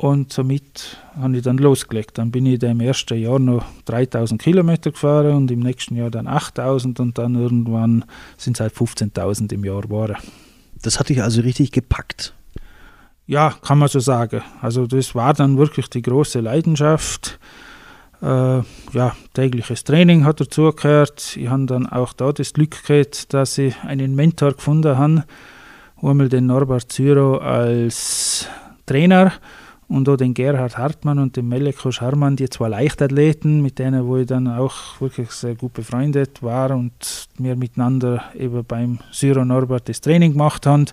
und 0.00 0.32
somit 0.32 0.96
habe 1.20 1.36
ich 1.36 1.42
dann 1.42 1.58
losgelegt. 1.58 2.16
Dann 2.16 2.30
bin 2.30 2.46
ich 2.46 2.62
im 2.62 2.80
ersten 2.80 3.18
Jahr 3.18 3.38
noch 3.38 3.62
3000 3.84 4.40
Kilometer 4.40 4.92
gefahren 4.92 5.34
und 5.34 5.50
im 5.50 5.60
nächsten 5.60 5.94
Jahr 5.94 6.10
dann 6.10 6.26
8000 6.26 7.00
und 7.00 7.18
dann 7.18 7.34
irgendwann 7.34 8.06
sind 8.38 8.56
es 8.56 8.60
halt 8.60 8.72
15.000 8.72 9.52
im 9.52 9.62
Jahr 9.62 9.82
geworden. 9.82 10.16
Das 10.80 10.98
hat 10.98 11.10
dich 11.10 11.22
also 11.22 11.42
richtig 11.42 11.70
gepackt. 11.72 12.32
Ja, 13.26 13.50
kann 13.60 13.76
man 13.76 13.88
so 13.88 14.00
sagen. 14.00 14.40
Also 14.62 14.86
das 14.86 15.14
war 15.14 15.34
dann 15.34 15.58
wirklich 15.58 15.90
die 15.90 16.00
große 16.00 16.40
Leidenschaft. 16.40 17.38
Äh, 18.22 18.26
ja, 18.94 19.14
tägliches 19.34 19.84
Training 19.84 20.24
hat 20.24 20.40
dazugehört. 20.40 21.36
Ich 21.36 21.48
habe 21.48 21.66
dann 21.66 21.86
auch 21.86 22.14
da 22.14 22.32
das 22.32 22.54
Glück 22.54 22.86
gehabt, 22.86 23.34
dass 23.34 23.58
ich 23.58 23.76
einen 23.82 24.14
Mentor 24.14 24.54
gefunden 24.54 24.96
habe, 24.96 25.24
einmal 26.00 26.30
den 26.30 26.46
Norbert 26.46 26.90
Zyro 26.90 27.36
als 27.36 28.48
Trainer 28.86 29.34
und 29.90 30.08
auch 30.08 30.16
den 30.16 30.34
Gerhard 30.34 30.78
Hartmann 30.78 31.18
und 31.18 31.36
den 31.36 31.48
Meleko 31.48 31.90
Scharmann, 31.90 32.36
die 32.36 32.48
zwei 32.48 32.68
Leichtathleten, 32.68 33.60
mit 33.60 33.80
denen 33.80 34.06
wo 34.06 34.18
ich 34.18 34.26
dann 34.26 34.46
auch 34.46 35.00
wirklich 35.00 35.32
sehr 35.32 35.56
gut 35.56 35.72
befreundet 35.72 36.44
war 36.44 36.70
und 36.70 37.28
wir 37.38 37.56
miteinander 37.56 38.22
eben 38.38 38.64
beim 38.64 39.00
Syro 39.10 39.44
Norbert 39.44 39.88
das 39.88 40.00
Training 40.00 40.32
gemacht 40.32 40.64
haben. 40.64 40.86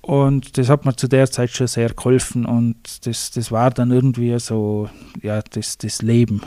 Und 0.00 0.56
das 0.56 0.70
hat 0.70 0.86
mir 0.86 0.96
zu 0.96 1.06
der 1.06 1.30
Zeit 1.30 1.50
schon 1.50 1.66
sehr 1.66 1.90
geholfen 1.90 2.46
und 2.46 3.06
das, 3.06 3.30
das 3.30 3.52
war 3.52 3.70
dann 3.70 3.90
irgendwie 3.90 4.38
so, 4.38 4.88
ja, 5.22 5.42
das, 5.42 5.76
das 5.76 6.00
Leben. 6.00 6.40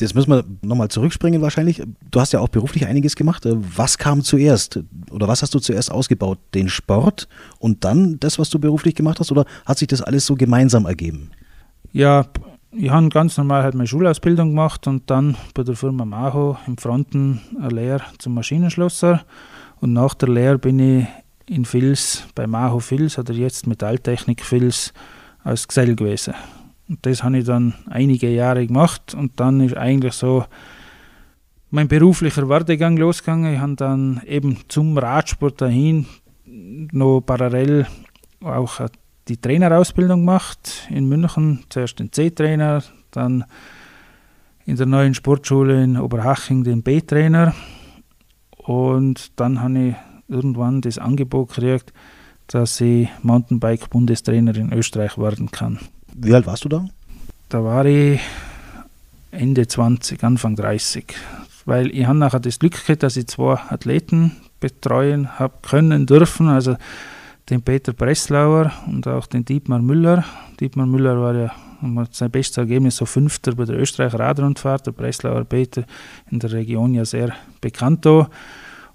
Jetzt 0.00 0.14
müssen 0.14 0.30
wir 0.30 0.44
nochmal 0.62 0.88
zurückspringen 0.88 1.42
wahrscheinlich. 1.42 1.82
Du 2.10 2.20
hast 2.20 2.32
ja 2.32 2.40
auch 2.40 2.48
beruflich 2.48 2.86
einiges 2.86 3.16
gemacht. 3.16 3.44
Was 3.46 3.98
kam 3.98 4.22
zuerst? 4.22 4.80
Oder 5.10 5.28
was 5.28 5.42
hast 5.42 5.54
du 5.54 5.58
zuerst 5.58 5.90
ausgebaut? 5.90 6.38
Den 6.54 6.68
Sport 6.68 7.28
und 7.58 7.84
dann 7.84 8.18
das, 8.20 8.38
was 8.38 8.50
du 8.50 8.58
beruflich 8.58 8.94
gemacht 8.94 9.20
hast? 9.20 9.32
Oder 9.32 9.44
hat 9.64 9.78
sich 9.78 9.88
das 9.88 10.02
alles 10.02 10.26
so 10.26 10.34
gemeinsam 10.34 10.86
ergeben? 10.86 11.30
Ja, 11.92 12.26
ich 12.72 12.90
habe 12.90 13.08
ganz 13.08 13.36
normal 13.38 13.62
halt 13.62 13.74
meine 13.74 13.86
Schulausbildung 13.86 14.50
gemacht 14.50 14.86
und 14.86 15.10
dann 15.10 15.36
bei 15.54 15.62
der 15.62 15.76
Firma 15.76 16.04
Maho 16.04 16.58
im 16.66 16.76
Fronten 16.76 17.40
eine 17.58 17.68
Lehre 17.68 18.02
zum 18.18 18.34
Maschinenschlosser. 18.34 19.22
Und 19.80 19.92
nach 19.92 20.14
der 20.14 20.28
Lehre 20.28 20.58
bin 20.58 20.78
ich 20.78 21.06
in 21.48 21.64
Fils, 21.64 22.24
bei 22.34 22.46
Maho 22.46 22.80
Fils 22.80 23.18
oder 23.18 23.32
jetzt 23.32 23.66
Metalltechnik 23.66 24.44
Fils, 24.44 24.92
als 25.44 25.68
Gesell 25.68 25.94
gewesen. 25.94 26.34
Und 26.88 27.04
das 27.04 27.22
habe 27.22 27.38
ich 27.38 27.44
dann 27.44 27.74
einige 27.88 28.30
Jahre 28.30 28.66
gemacht 28.66 29.14
und 29.14 29.40
dann 29.40 29.60
ist 29.60 29.76
eigentlich 29.76 30.14
so 30.14 30.44
mein 31.70 31.88
beruflicher 31.88 32.48
Werdegang 32.48 32.96
losgegangen. 32.96 33.54
Ich 33.54 33.60
habe 33.60 33.74
dann 33.74 34.22
eben 34.26 34.58
zum 34.68 34.96
Radsport 34.96 35.60
dahin 35.60 36.06
noch 36.46 37.20
parallel 37.20 37.86
auch 38.40 38.80
die 39.28 39.36
Trainerausbildung 39.36 40.20
gemacht 40.20 40.86
in 40.90 41.08
München. 41.08 41.64
Zuerst 41.68 41.98
den 41.98 42.12
C-Trainer, 42.12 42.82
dann 43.10 43.44
in 44.64 44.76
der 44.76 44.86
neuen 44.86 45.14
Sportschule 45.14 45.82
in 45.82 45.96
Oberhaching 45.96 46.64
den 46.64 46.82
B-Trainer. 46.82 47.54
Und 48.56 49.38
dann 49.40 49.60
habe 49.60 49.78
ich 49.78 49.94
irgendwann 50.28 50.80
das 50.80 50.98
Angebot 50.98 51.54
gekriegt, 51.54 51.92
dass 52.46 52.80
ich 52.80 53.08
Mountainbike-Bundestrainer 53.22 54.56
in 54.56 54.72
Österreich 54.72 55.18
werden 55.18 55.50
kann. 55.50 55.78
Wie 56.18 56.34
alt 56.34 56.46
warst 56.46 56.64
du 56.64 56.68
da? 56.68 56.88
Da 57.50 57.62
war 57.62 57.84
ich 57.84 58.20
Ende 59.30 59.68
20, 59.68 60.24
Anfang 60.24 60.56
30. 60.56 61.14
Weil 61.66 61.90
ich 61.94 62.06
habe 62.06 62.18
nachher 62.18 62.40
das 62.40 62.58
Glück 62.58 62.86
gehabt, 62.86 63.02
dass 63.02 63.16
ich 63.16 63.26
zwei 63.26 63.54
Athleten 63.68 64.32
betreuen 64.58 65.38
habe 65.38 65.54
können 65.62 66.06
dürfen. 66.06 66.48
Also 66.48 66.76
den 67.50 67.60
Peter 67.60 67.92
Breslauer 67.92 68.72
und 68.86 69.06
auch 69.06 69.26
den 69.26 69.44
Dietmar 69.44 69.80
Müller. 69.80 70.24
Dietmar 70.58 70.86
Müller 70.86 71.20
war 71.20 71.34
ja 71.34 71.52
sein 72.10 72.30
bestes 72.30 72.56
Ergebnis 72.56 72.96
so 72.96 73.04
Fünfter 73.04 73.54
bei 73.54 73.66
der 73.66 73.78
Österreicher 73.78 74.18
Radrundfahrt. 74.18 74.86
Der 74.86 74.92
Breslauer 74.92 75.44
Peter 75.44 75.84
in 76.30 76.38
der 76.38 76.52
Region 76.52 76.94
ja 76.94 77.04
sehr 77.04 77.34
bekannt 77.60 78.06
da. 78.06 78.30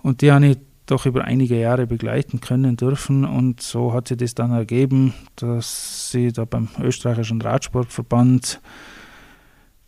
Und 0.01 0.21
die 0.21 0.31
habe 0.31 0.47
ich 0.47 0.57
doch 0.91 1.05
über 1.05 1.23
einige 1.23 1.59
Jahre 1.59 1.87
begleiten 1.87 2.41
können 2.41 2.75
dürfen. 2.75 3.23
Und 3.25 3.61
so 3.61 3.93
hat 3.93 4.09
sich 4.09 4.17
das 4.17 4.35
dann 4.35 4.51
ergeben, 4.51 5.13
dass 5.37 6.11
sie 6.11 6.31
da 6.33 6.45
beim 6.45 6.67
österreichischen 6.79 7.41
Radsportverband 7.41 8.61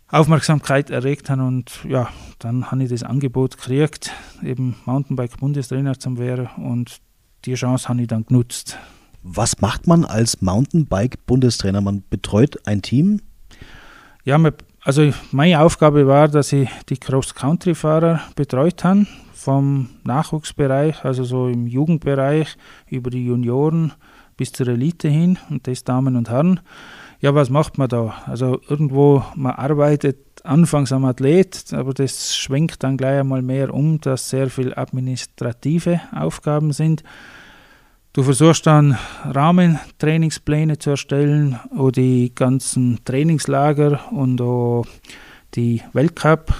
Aufmerksamkeit 0.07 0.91
erregt 0.91 1.31
haben 1.31 1.41
und 1.41 1.79
ja, 1.89 2.07
dann 2.37 2.69
habe 2.69 2.83
ich 2.83 2.89
das 2.91 3.01
Angebot 3.01 3.57
gekriegt, 3.57 4.11
eben 4.43 4.75
Mountainbike-Bundestrainer 4.85 5.97
zu 5.97 6.19
werden 6.19 6.49
und 6.57 6.99
die 7.45 7.55
Chance 7.55 7.89
habe 7.89 8.03
ich 8.03 8.07
dann 8.07 8.23
genutzt. 8.23 8.77
Was 9.23 9.59
macht 9.59 9.87
man 9.87 10.05
als 10.05 10.39
Mountainbike-Bundestrainer? 10.43 11.81
Man 11.81 12.03
betreut 12.11 12.59
ein 12.67 12.83
Team? 12.83 13.21
Ja, 14.23 14.39
also 14.83 15.11
meine 15.31 15.61
Aufgabe 15.61 16.05
war, 16.05 16.27
dass 16.27 16.53
ich 16.53 16.69
die 16.89 16.97
Cross-Country-Fahrer 16.97 18.21
betreut 18.35 18.83
habe 18.83 19.07
vom 19.43 19.89
Nachwuchsbereich, 20.03 21.03
also 21.03 21.23
so 21.23 21.47
im 21.47 21.67
Jugendbereich, 21.67 22.55
über 22.87 23.09
die 23.09 23.25
Junioren 23.25 23.93
bis 24.37 24.51
zur 24.51 24.67
Elite 24.69 25.09
hin 25.09 25.37
und 25.49 25.67
das 25.67 25.83
Damen 25.83 26.15
und 26.15 26.29
Herren. 26.29 26.61
Ja, 27.19 27.35
was 27.35 27.49
macht 27.49 27.77
man 27.77 27.87
da? 27.87 28.15
Also 28.25 28.59
irgendwo, 28.67 29.23
man 29.35 29.53
arbeitet 29.53 30.17
anfangs 30.43 30.91
am 30.91 31.05
Athlet, 31.05 31.73
aber 31.73 31.93
das 31.93 32.35
schwenkt 32.35 32.83
dann 32.83 32.97
gleich 32.97 33.19
einmal 33.19 33.41
mehr 33.41 33.73
um, 33.73 33.99
dass 34.01 34.29
sehr 34.29 34.49
viel 34.49 34.73
administrative 34.73 36.01
Aufgaben 36.13 36.73
sind. 36.73 37.03
Du 38.13 38.23
versuchst 38.23 38.67
dann 38.67 38.97
Rahmentrainingspläne 39.25 40.77
zu 40.77 40.91
erstellen 40.91 41.59
oder 41.75 41.93
die 41.93 42.33
ganzen 42.35 42.99
Trainingslager 43.05 44.11
und 44.11 44.39
auch 44.39 44.85
die 45.55 45.81
Weltcup 45.93 46.53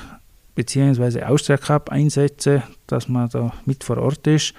bzw. 0.56 1.24
Austria 1.24 1.58
Cup 1.58 1.90
Einsätze, 1.90 2.64
dass 2.88 3.08
man 3.08 3.30
da 3.30 3.54
mit 3.66 3.84
vor 3.84 3.98
Ort 3.98 4.28
ist. 4.28 4.54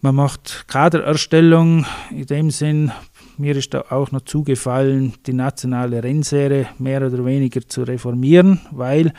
Man 0.00 0.16
macht 0.16 0.66
Kadererstellung 0.68 1.86
in 2.10 2.26
dem 2.26 2.50
Sinn. 2.50 2.92
Mir 3.38 3.56
ist 3.56 3.72
da 3.72 3.86
auch 3.88 4.12
noch 4.12 4.20
zugefallen, 4.20 5.14
die 5.26 5.32
nationale 5.32 6.04
Rennserie 6.04 6.66
mehr 6.78 7.06
oder 7.06 7.24
weniger 7.24 7.66
zu 7.66 7.82
reformieren, 7.82 8.60
weil 8.70 9.12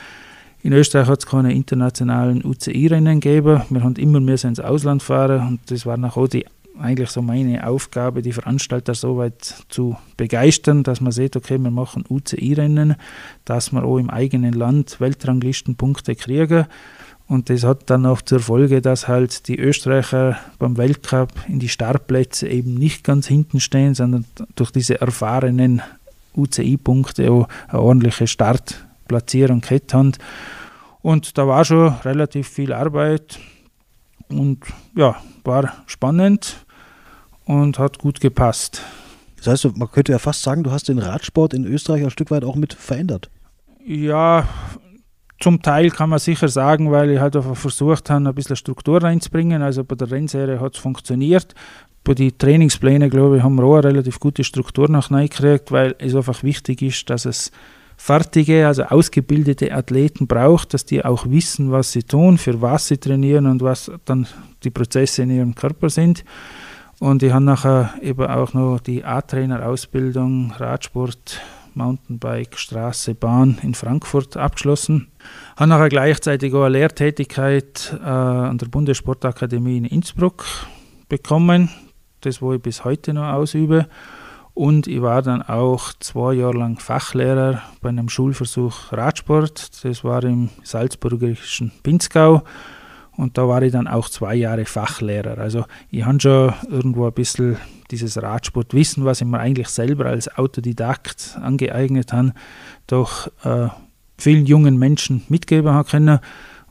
in 0.62 0.74
Österreich 0.74 1.08
hat 1.08 1.20
es 1.20 1.26
keine 1.26 1.54
internationalen 1.54 2.46
UCI-Rennen 2.46 3.20
gegeben. 3.20 3.64
Wir 3.70 3.84
haben 3.84 3.96
immer 3.96 4.20
mehr 4.20 4.44
ins 4.44 4.60
Ausland 4.60 5.04
fahren 5.04 5.48
und 5.48 5.72
das 5.72 5.86
war 5.86 5.98
auch 6.16 6.28
die 6.28 6.46
eigentlich 6.80 7.10
so 7.10 7.22
meine 7.22 7.68
Aufgabe, 7.68 8.22
die 8.22 8.34
Veranstalter 8.34 8.96
so 8.96 9.18
weit 9.18 9.44
zu 9.70 9.98
begeistern, 10.18 10.84
dass 10.84 11.02
man 11.02 11.12
sieht, 11.12 11.36
okay, 11.36 11.58
wir 11.58 11.72
machen 11.72 12.04
UCI-Rennen, 12.10 12.96
dass 13.46 13.72
wir 13.72 13.84
auch 13.84 13.98
im 13.98 14.10
eigenen 14.10 14.54
Land 14.54 15.00
Weltranglistenpunkte 15.00 16.16
kriegen. 16.16 16.66
Und 17.28 17.50
das 17.50 17.64
hat 17.64 17.90
dann 17.90 18.06
auch 18.06 18.22
zur 18.22 18.40
Folge, 18.40 18.82
dass 18.82 19.08
halt 19.08 19.48
die 19.48 19.58
Österreicher 19.58 20.38
beim 20.60 20.78
Weltcup 20.78 21.32
in 21.48 21.60
die 21.60 21.70
Startplätze 21.70 22.48
eben 22.48 22.76
nicht 22.76 23.04
ganz 23.04 23.28
hinten 23.28 23.60
stehen, 23.60 23.96
sondern 23.96 24.26
durch 24.56 24.72
diese 24.72 25.02
erfahrenen 25.02 25.82
UCI-Punkte 26.36 27.32
auch 27.32 27.48
eine 27.68 27.82
ordentliche 27.82 28.28
Startplatzierung 28.28 29.62
gehabt 29.62 29.94
haben. 29.94 30.12
Und 31.02 31.38
da 31.38 31.48
war 31.48 31.66
schon 31.66 31.96
relativ 32.04 32.48
viel 32.48 32.74
Arbeit 32.74 33.40
und 34.28 34.60
ja, 34.96 35.16
war 35.44 35.74
spannend 35.88 36.65
und 37.46 37.80
hat 37.80 38.00
gut 38.00 38.20
gepasst. 38.20 38.82
Das 39.38 39.48
heißt, 39.48 39.78
man 39.78 39.92
könnte 39.92 40.12
ja 40.12 40.20
fast 40.20 40.42
sagen, 40.42 40.64
du 40.64 40.72
hast 40.72 40.90
den 40.90 41.00
Radsport 41.00 41.54
in 41.54 41.66
Österreich 41.66 42.04
ein 42.04 42.10
Stück 42.10 42.32
weit 42.32 42.44
auch 42.44 42.56
mit 42.56 42.74
verändert. 42.74 43.30
Ja, 43.86 44.48
zum 45.40 45.62
Teil 45.62 45.92
kann 45.92 46.10
man 46.10 46.20
sicher 46.20 46.48
sagen, 46.48 46.92
weil 46.92 47.12
ich 47.12 47.20
halt 47.20 47.36
einfach 47.36 47.56
versucht 47.56 48.10
habe, 48.10 48.28
ein 48.28 48.36
bisschen 48.36 48.56
Struktur 48.56 49.04
reinzubringen. 49.04 49.62
Also 49.62 49.84
bei 49.84 49.96
der 49.96 50.10
Rennserie 50.10 50.60
hat 50.60 50.76
es 50.76 50.80
funktioniert. 50.80 51.54
Bei 52.04 52.14
den 52.14 52.38
Trainingsplänen, 52.38 53.10
glaube 53.10 53.38
ich, 53.38 53.44
haben 53.44 53.56
wir 53.56 53.64
auch 53.64 53.76
eine 53.76 53.86
relativ 53.86 54.20
gute 54.20 54.44
Struktur 54.44 54.90
noch 54.90 55.10
gekriegt, 55.10 55.72
weil 55.72 55.96
es 56.00 56.16
einfach 56.16 56.42
wichtig 56.44 56.82
ist, 56.82 57.10
dass 57.10 57.26
es 57.26 57.52
fertige, 57.98 58.68
also 58.68 58.84
ausgebildete 58.84 59.74
Athleten 59.74 60.28
braucht, 60.28 60.74
dass 60.74 60.86
die 60.86 61.04
auch 61.04 61.30
wissen, 61.30 61.72
was 61.72 61.92
sie 61.92 62.04
tun, 62.04 62.38
für 62.38 62.62
was 62.62 62.88
sie 62.88 62.98
trainieren 62.98 63.46
und 63.46 63.62
was 63.62 63.92
dann 64.06 64.28
die 64.64 64.70
Prozesse 64.70 65.24
in 65.24 65.32
ihrem 65.32 65.56
Körper 65.56 65.90
sind. 65.90 66.24
Und 67.00 67.24
ich 67.24 67.34
habe 67.34 67.44
nachher 67.44 67.94
eben 68.02 68.26
auch 68.26 68.54
noch 68.54 68.80
die 68.80 69.04
A-Trainer-Ausbildung 69.04 70.54
Radsport, 70.58 71.42
Mountainbike, 71.74 72.58
Straße, 72.58 73.16
Bahn 73.16 73.58
in 73.62 73.74
Frankfurt 73.74 74.38
abgeschlossen. 74.38 75.10
Habe 75.58 75.70
nachher 75.70 75.90
gleichzeitig 75.90 76.54
auch 76.54 76.64
eine 76.64 76.78
Lehrtätigkeit 76.78 77.98
äh, 78.02 78.08
an 78.08 78.58
der 78.58 78.68
Bundessportakademie 78.68 79.78
in 79.78 79.86
Innsbruck 79.86 80.46
bekommen, 81.10 81.70
das 82.22 82.42
wo 82.42 82.54
ich 82.54 82.62
bis 82.62 82.86
heute 82.86 83.14
noch 83.14 83.34
ausübe. 83.34 83.88
Und 84.54 84.88
ich 84.88 85.02
war 85.02 85.22
dann 85.22 85.42
auch 85.42 85.92
zwei 86.00 86.34
Jahre 86.34 86.58
lang 86.58 86.80
Fachlehrer 86.80 87.62
bei 87.82 87.90
einem 87.90 88.08
Schulversuch 88.08 88.94
Radsport. 88.94 89.84
Das 89.84 90.04
war 90.06 90.24
im 90.24 90.50
salzburgischen 90.64 91.74
Pinzgau. 91.84 92.44
Und 93.18 93.38
da 93.38 93.48
war 93.48 93.62
ich 93.62 93.72
dann 93.72 93.88
auch 93.88 94.10
zwei 94.10 94.36
Jahre 94.36 94.66
Fachlehrer. 94.66 95.38
Also 95.38 95.66
ich 95.90 96.04
habe 96.04 96.20
schon 96.20 96.54
irgendwo 96.70 97.08
ein 97.08 97.14
bisschen 97.14 97.58
dieses 97.92 98.22
Radsportwissen, 98.22 99.06
was 99.06 99.22
ich 99.22 99.28
mir 99.28 99.40
eigentlich 99.40 99.70
selber 99.70 100.08
als 100.08 100.38
Autodidakt 100.38 101.38
angeeignet 101.42 102.14
habe, 102.14 102.34
doch 102.88 103.28
äh, 103.44 103.70
vielen 104.18 104.46
jungen 104.46 104.78
Menschen 104.78 105.24
mitgeben 105.30 105.72
habe 105.72 105.90
können. 105.90 106.20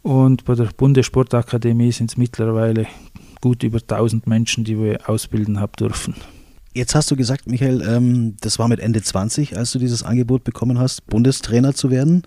Und 0.02 0.44
bei 0.44 0.54
der 0.54 0.68
Bundessportakademie 0.76 1.92
sind 1.92 2.10
es 2.10 2.16
mittlerweile 2.16 2.86
gut 3.40 3.62
über 3.62 3.78
1000 3.78 4.26
Menschen, 4.26 4.64
die 4.64 4.78
wir 4.78 5.08
ausbilden 5.08 5.60
haben 5.60 5.72
dürfen. 5.78 6.14
Jetzt 6.76 6.96
hast 6.96 7.08
du 7.08 7.14
gesagt, 7.14 7.46
Michael, 7.46 7.82
ähm, 7.82 8.36
das 8.40 8.58
war 8.58 8.66
mit 8.66 8.80
Ende 8.80 9.00
20, 9.00 9.56
als 9.56 9.70
du 9.70 9.78
dieses 9.78 10.02
Angebot 10.02 10.42
bekommen 10.42 10.80
hast, 10.80 11.06
Bundestrainer 11.06 11.72
zu 11.72 11.88
werden. 11.92 12.22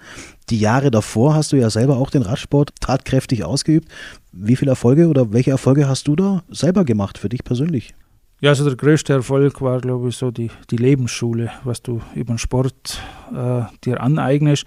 Die 0.50 0.58
Jahre 0.58 0.90
davor 0.90 1.36
hast 1.36 1.52
du 1.52 1.58
ja 1.58 1.70
selber 1.70 1.98
auch 1.98 2.10
den 2.10 2.22
Radsport 2.22 2.72
tatkräftig 2.80 3.44
ausgeübt. 3.44 3.90
Wie 4.32 4.56
viele 4.56 4.72
Erfolge 4.72 5.10
oder 5.10 5.34
welche 5.34 5.52
Erfolge 5.52 5.90
hast 5.90 6.08
du 6.08 6.16
da 6.16 6.44
selber 6.50 6.86
gemacht 6.86 7.18
für 7.18 7.28
dich 7.28 7.44
persönlich? 7.44 7.94
Ja, 8.40 8.52
also 8.52 8.64
der 8.64 8.78
größte 8.78 9.12
Erfolg 9.12 9.62
war, 9.62 9.82
glaube 9.82 10.08
ich, 10.08 10.16
so 10.16 10.32
die, 10.32 10.50
die 10.72 10.78
Lebensschule, 10.78 11.52
was 11.66 11.82
du 11.82 12.00
über 12.16 12.34
den 12.34 12.38
Sport 12.38 13.02
äh, 13.36 13.64
dir 13.84 14.00
aneignest. 14.00 14.64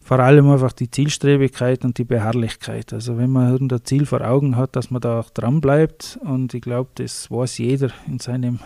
Vor 0.00 0.18
allem 0.18 0.50
einfach 0.50 0.72
die 0.72 0.90
Zielstrebigkeit 0.90 1.84
und 1.84 1.98
die 1.98 2.04
Beharrlichkeit. 2.04 2.92
Also 2.92 3.16
wenn 3.16 3.30
man 3.30 3.52
irgendein 3.52 3.84
Ziel 3.84 4.06
vor 4.06 4.22
Augen 4.22 4.56
hat, 4.56 4.74
dass 4.74 4.90
man 4.90 5.00
da 5.00 5.20
auch 5.20 5.30
dran 5.30 5.60
bleibt. 5.60 6.18
Und 6.24 6.52
ich 6.52 6.62
glaube, 6.62 6.90
das 6.96 7.30
weiß 7.30 7.58
jeder 7.58 7.90
in 8.08 8.18
seinem 8.18 8.58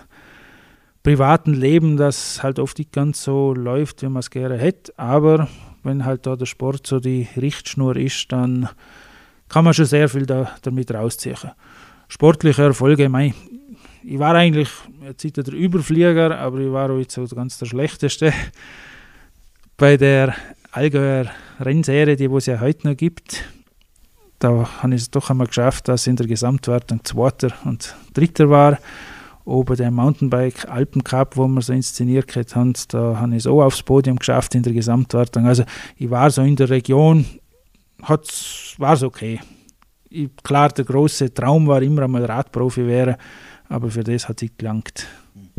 privaten 1.04 1.52
Leben, 1.52 1.96
das 1.96 2.42
halt 2.42 2.58
oft 2.58 2.78
nicht 2.78 2.90
ganz 2.90 3.22
so 3.22 3.54
läuft, 3.54 4.02
wie 4.02 4.08
man 4.08 4.20
es 4.20 4.30
gerne 4.30 4.56
hätte. 4.56 4.92
Aber 4.96 5.46
wenn 5.84 6.04
halt 6.04 6.26
da 6.26 6.34
der 6.34 6.46
Sport 6.46 6.86
so 6.86 6.98
die 6.98 7.28
Richtschnur 7.36 7.94
ist, 7.94 8.32
dann 8.32 8.68
kann 9.48 9.64
man 9.64 9.74
schon 9.74 9.84
sehr 9.84 10.08
viel 10.08 10.26
da, 10.26 10.50
damit 10.62 10.92
rausziehen. 10.92 11.52
Sportliche 12.08 12.62
Erfolge, 12.62 13.08
mein, 13.08 13.34
ich 14.02 14.18
war 14.18 14.34
eigentlich 14.34 14.70
jetzt 15.02 15.36
der 15.36 15.54
Überflieger, 15.54 16.36
aber 16.38 16.58
ich 16.58 16.72
war 16.72 16.90
auch 16.90 16.98
jetzt 16.98 17.14
so 17.14 17.26
ganz 17.26 17.58
der 17.58 17.66
Schlechteste. 17.66 18.32
Bei 19.76 19.96
der 19.96 20.34
Allgäuer 20.72 21.26
Rennserie, 21.60 22.16
die 22.16 22.24
es 22.24 22.46
ja 22.46 22.60
heute 22.60 22.88
noch 22.88 22.96
gibt, 22.96 23.44
da 24.38 24.68
habe 24.82 24.94
ich 24.94 25.02
es 25.02 25.10
doch 25.10 25.30
einmal 25.30 25.48
geschafft, 25.48 25.88
dass 25.88 26.06
ich 26.06 26.10
in 26.10 26.16
der 26.16 26.26
Gesamtwertung 26.26 27.04
Zweiter 27.04 27.52
und 27.64 27.94
Dritter 28.14 28.48
war. 28.48 28.78
Oben 29.44 29.76
der 29.76 29.90
Mountainbike 29.90 30.68
Alpencup, 30.68 31.36
wo 31.36 31.46
wir 31.46 31.60
so 31.60 31.72
inszeniert 31.72 32.34
haben, 32.54 32.72
da 32.88 33.20
habe 33.20 33.32
ich 33.32 33.38
es 33.38 33.46
auch 33.46 33.62
aufs 33.62 33.82
Podium 33.82 34.18
geschafft 34.18 34.54
in 34.54 34.62
der 34.62 34.72
Gesamtwertung. 34.72 35.46
Also 35.46 35.64
ich 35.96 36.10
war 36.10 36.30
so 36.30 36.42
in 36.42 36.56
der 36.56 36.70
Region, 36.70 37.26
war 37.98 38.92
es 38.92 39.02
okay. 39.02 39.40
Ich, 40.08 40.30
klar, 40.42 40.70
der 40.70 40.84
große 40.84 41.34
Traum 41.34 41.66
war 41.66 41.82
immer 41.82 42.02
einmal 42.02 42.24
Radprofi 42.24 42.86
wäre, 42.86 43.18
aber 43.68 43.90
für 43.90 44.04
das 44.04 44.28
hat 44.28 44.42
es 44.42 44.50
gelangt. 44.56 45.06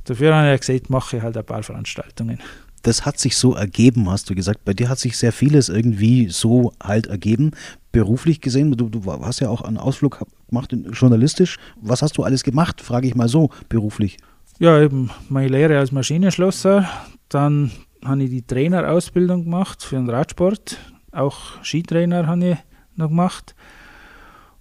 Dafür 0.03 0.35
habe 0.35 0.53
ich 0.53 0.61
gesagt, 0.61 0.89
mache 0.89 1.17
ich 1.17 1.23
halt 1.23 1.37
ein 1.37 1.45
paar 1.45 1.63
Veranstaltungen 1.63 2.39
das 2.85 3.05
hat 3.05 3.19
sich 3.19 3.35
so 3.35 3.55
ergeben, 3.55 4.09
hast 4.09 4.29
du 4.29 4.35
gesagt. 4.35 4.63
Bei 4.63 4.73
dir 4.73 4.89
hat 4.89 4.99
sich 4.99 5.17
sehr 5.17 5.31
vieles 5.31 5.69
irgendwie 5.69 6.29
so 6.29 6.71
halt 6.81 7.07
ergeben. 7.07 7.51
Beruflich 7.95 8.41
gesehen, 8.41 8.75
du, 8.75 8.89
du 8.89 9.05
hast 9.05 9.39
ja 9.39 9.47
auch 9.47 9.61
einen 9.61 9.77
Ausflug 9.77 10.25
gemacht, 10.49 10.75
journalistisch. 10.91 11.55
Was 11.79 12.01
hast 12.01 12.17
du 12.17 12.23
alles 12.23 12.43
gemacht, 12.43 12.81
frage 12.81 13.07
ich 13.07 13.15
mal 13.15 13.29
so, 13.29 13.51
beruflich? 13.69 14.17
Ja, 14.59 14.81
eben 14.81 15.11
meine 15.29 15.47
Lehre 15.47 15.79
als 15.79 15.93
Maschinenschlosser. 15.93 16.89
Dann 17.29 17.71
habe 18.03 18.23
ich 18.23 18.31
die 18.31 18.41
Trainerausbildung 18.41 19.45
gemacht 19.45 19.81
für 19.81 19.95
den 19.95 20.09
Radsport. 20.09 20.77
Auch 21.13 21.63
Skitrainer 21.63 22.27
habe 22.27 22.49
ich 22.49 22.57
noch 22.97 23.07
gemacht. 23.07 23.55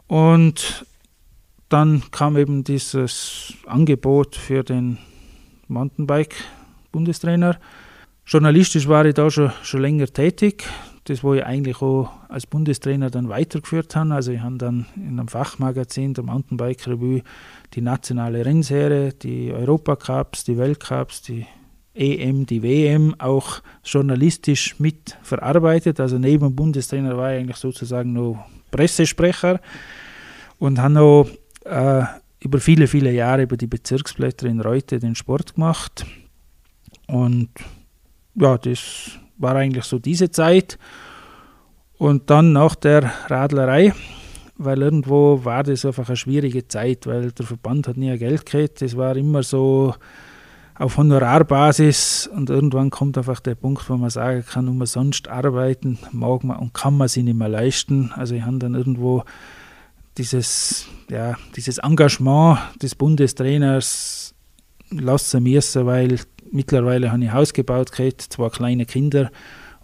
Und 0.06 0.86
dann 1.68 2.04
kam 2.12 2.36
eben 2.36 2.62
dieses 2.62 3.54
Angebot 3.66 4.36
für 4.36 4.62
den 4.62 4.98
Mountainbike-Bundestrainer. 5.66 7.58
Journalistisch 8.26 8.86
war 8.86 9.04
ich 9.06 9.14
da 9.14 9.28
schon, 9.28 9.50
schon 9.64 9.80
länger 9.80 10.06
tätig. 10.06 10.62
Das, 11.04 11.22
wo 11.22 11.34
ich 11.34 11.44
eigentlich 11.44 11.82
auch 11.82 12.10
als 12.28 12.46
Bundestrainer 12.46 13.10
dann 13.10 13.28
weitergeführt 13.28 13.94
habe. 13.94 14.14
Also 14.14 14.32
ich 14.32 14.40
habe 14.40 14.56
dann 14.56 14.86
in 14.96 15.18
einem 15.18 15.28
Fachmagazin, 15.28 16.14
der 16.14 16.24
Mountainbike 16.24 16.86
Revue, 16.86 17.22
die 17.74 17.82
nationale 17.82 18.46
Rennserie, 18.46 19.12
die 19.12 19.52
Europacups, 19.52 20.44
die 20.44 20.56
Weltcups, 20.56 21.20
die 21.20 21.46
EM, 21.94 22.46
die 22.46 22.62
WM 22.62 23.14
auch 23.18 23.60
journalistisch 23.84 24.80
mit 24.80 25.16
verarbeitet. 25.22 26.00
Also 26.00 26.18
neben 26.18 26.48
dem 26.48 26.56
Bundestrainer 26.56 27.16
war 27.16 27.34
ich 27.34 27.40
eigentlich 27.40 27.56
sozusagen 27.56 28.12
noch 28.12 28.44
Pressesprecher 28.70 29.60
und 30.58 30.80
habe 30.80 30.94
noch 30.94 31.28
äh, 31.64 32.02
über 32.40 32.60
viele, 32.60 32.86
viele 32.86 33.12
Jahre 33.12 33.42
über 33.42 33.56
die 33.56 33.66
Bezirksblätter 33.66 34.46
in 34.46 34.60
Reute 34.60 34.98
den 34.98 35.14
Sport 35.14 35.54
gemacht. 35.54 36.04
Und 37.06 37.50
ja, 38.34 38.58
das 38.58 39.18
war 39.38 39.56
eigentlich 39.56 39.84
so 39.84 39.98
diese 39.98 40.30
Zeit. 40.30 40.78
Und 41.98 42.30
dann 42.30 42.52
nach 42.52 42.74
der 42.74 43.12
Radlerei, 43.28 43.94
weil 44.56 44.82
irgendwo 44.82 45.44
war 45.44 45.62
das 45.62 45.84
einfach 45.84 46.08
eine 46.08 46.16
schwierige 46.16 46.66
Zeit, 46.68 47.06
weil 47.06 47.32
der 47.32 47.46
Verband 47.46 47.88
hat 47.88 47.96
nie 47.96 48.16
Geld 48.18 48.44
gekriegt. 48.44 48.82
Das 48.82 48.96
war 48.96 49.16
immer 49.16 49.42
so 49.42 49.94
auf 50.76 50.96
Honorarbasis 50.96 52.28
und 52.34 52.50
irgendwann 52.50 52.90
kommt 52.90 53.16
einfach 53.16 53.38
der 53.40 53.54
Punkt, 53.54 53.88
wo 53.88 53.96
man 53.96 54.10
sagen 54.10 54.44
kann, 54.44 54.68
umsonst 54.68 55.28
arbeiten 55.28 55.98
mag 56.10 56.42
man 56.42 56.58
und 56.58 56.74
kann 56.74 56.96
man 56.96 57.06
sich 57.06 57.22
nicht 57.22 57.36
mehr 57.36 57.48
leisten. 57.48 58.10
Also 58.16 58.34
ich 58.34 58.42
habe 58.42 58.58
dann 58.58 58.74
irgendwo 58.74 59.22
dieses, 60.18 60.86
ja, 61.08 61.36
dieses 61.56 61.78
Engagement 61.78 62.58
des 62.82 62.96
Bundestrainers 62.96 64.34
lassen 64.90 65.42
müssen, 65.44 65.86
weil 65.86 66.18
mittlerweile 66.54 67.12
habe 67.12 67.24
ich 67.24 67.32
Haus 67.32 67.52
gebaut, 67.52 67.90
gekriegt, 67.90 68.22
zwei 68.22 68.48
kleine 68.48 68.86
Kinder. 68.86 69.30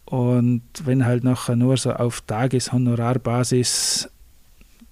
Und 0.04 0.62
wenn 0.84 1.04
halt 1.04 1.24
nachher 1.24 1.56
nur 1.56 1.76
so 1.76 1.92
auf 1.92 2.22
Tageshonorarbasis 2.22 4.08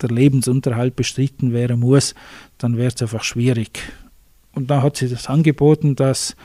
der 0.01 0.11
Lebensunterhalt 0.11 0.95
bestritten 0.95 1.53
werden 1.53 1.81
muss, 1.81 2.15
dann 2.59 2.77
wird 2.77 2.97
es 2.97 3.03
einfach 3.03 3.25
schwierig. 3.25 3.81
Und 4.53 4.71
da 4.71 4.83
hat 4.83 4.97
sich 4.97 5.11
das 5.11 5.29
angeboten, 5.29 5.97
dass 5.97 6.37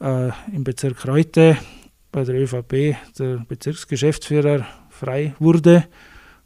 äh, 0.00 0.30
im 0.52 0.64
Bezirk 0.64 1.06
Reute 1.06 1.56
bei 2.10 2.24
der 2.24 2.34
ÖVP 2.34 2.96
der 3.18 3.44
Bezirksgeschäftsführer 3.48 4.66
frei 4.90 5.34
wurde. 5.38 5.84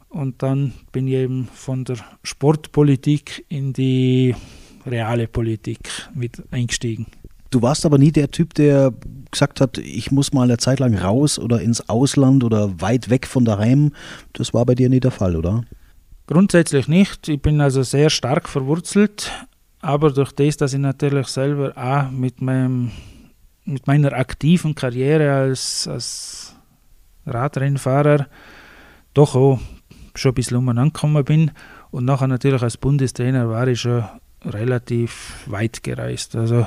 Und 0.09 0.43
dann 0.43 0.73
bin 0.91 1.07
ich 1.07 1.15
eben 1.15 1.47
von 1.53 1.85
der 1.85 1.97
Sportpolitik 2.23 3.45
in 3.49 3.73
die 3.73 4.35
reale 4.85 5.27
Politik 5.27 5.89
mit 6.13 6.43
eingestiegen. 6.51 7.07
Du 7.53 7.61
warst 7.61 7.85
aber 7.85 7.99
nie 7.99 8.11
der 8.11 8.31
Typ, 8.31 8.55
der 8.55 8.91
gesagt 9.29 9.61
hat, 9.61 9.77
ich 9.77 10.11
muss 10.11 10.33
mal 10.33 10.41
eine 10.41 10.57
Zeit 10.57 10.79
lang 10.79 10.97
raus 10.97 11.37
oder 11.37 11.61
ins 11.61 11.87
Ausland 11.87 12.43
oder 12.43 12.81
weit 12.81 13.11
weg 13.11 13.27
von 13.27 13.45
daheim. 13.45 13.93
Das 14.33 14.55
war 14.55 14.65
bei 14.65 14.73
dir 14.73 14.89
nie 14.89 14.99
der 14.99 15.11
Fall, 15.11 15.35
oder? 15.35 15.63
Grundsätzlich 16.25 16.87
nicht. 16.87 17.29
Ich 17.29 17.39
bin 17.39 17.61
also 17.61 17.83
sehr 17.83 18.09
stark 18.09 18.49
verwurzelt, 18.49 19.31
aber 19.81 20.11
durch 20.11 20.31
das, 20.31 20.57
dass 20.57 20.73
ich 20.73 20.79
natürlich 20.79 21.27
selber 21.27 21.73
auch 21.77 22.09
mit, 22.09 22.41
meinem, 22.41 22.89
mit 23.65 23.85
meiner 23.85 24.13
aktiven 24.13 24.73
Karriere 24.73 25.31
als, 25.33 25.87
als 25.87 26.55
Radrennfahrer 27.27 28.29
doch 29.13 29.35
auch 29.35 29.59
schon 30.15 30.31
ein 30.31 30.35
bisschen 30.35 30.57
umeinander 30.57 30.91
gekommen 30.91 31.23
bin 31.23 31.51
und 31.91 32.05
nachher 32.05 32.27
natürlich 32.27 32.63
als 32.63 32.77
Bundestrainer 32.77 33.47
war 33.47 33.67
ich 33.67 33.81
schon 33.81 34.05
relativ 34.43 35.43
weit 35.45 35.83
gereist. 35.83 36.35
Also 36.35 36.65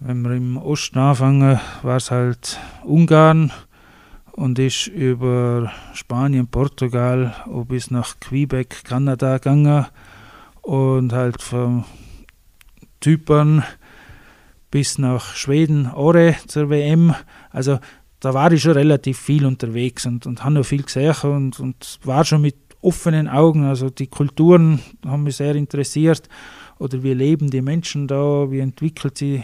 wenn 0.00 0.22
wir 0.22 0.32
im 0.32 0.56
Osten 0.56 0.98
anfangen, 0.98 1.58
war 1.82 1.96
es 1.96 2.10
halt 2.10 2.58
Ungarn 2.84 3.50
und 4.32 4.58
ist 4.58 4.86
über 4.86 5.72
Spanien, 5.92 6.46
Portugal 6.46 7.34
bis 7.66 7.90
nach 7.90 8.20
Quebec, 8.20 8.84
Kanada 8.84 9.38
gegangen 9.38 9.86
und 10.62 11.12
halt 11.12 11.42
von 11.42 11.84
Zypern 13.00 13.64
bis 14.70 14.98
nach 14.98 15.34
Schweden, 15.34 15.90
Ore 15.92 16.36
zur 16.46 16.70
WM. 16.70 17.14
Also 17.50 17.80
da 18.20 18.34
war 18.34 18.52
ich 18.52 18.62
schon 18.62 18.72
relativ 18.72 19.18
viel 19.18 19.46
unterwegs 19.46 20.06
und, 20.06 20.26
und 20.26 20.44
habe 20.44 20.54
noch 20.54 20.64
viel 20.64 20.82
gesehen 20.82 21.14
und, 21.22 21.58
und 21.58 21.98
war 22.04 22.24
schon 22.24 22.42
mit 22.42 22.56
offenen 22.80 23.28
Augen. 23.28 23.64
Also 23.64 23.90
die 23.90 24.06
Kulturen 24.06 24.80
haben 25.04 25.24
mich 25.24 25.36
sehr 25.36 25.54
interessiert. 25.56 26.28
Oder 26.78 27.02
wie 27.02 27.14
leben 27.14 27.50
die 27.50 27.62
Menschen 27.62 28.06
da, 28.06 28.50
wie 28.50 28.60
entwickelt 28.60 29.18
sie 29.18 29.42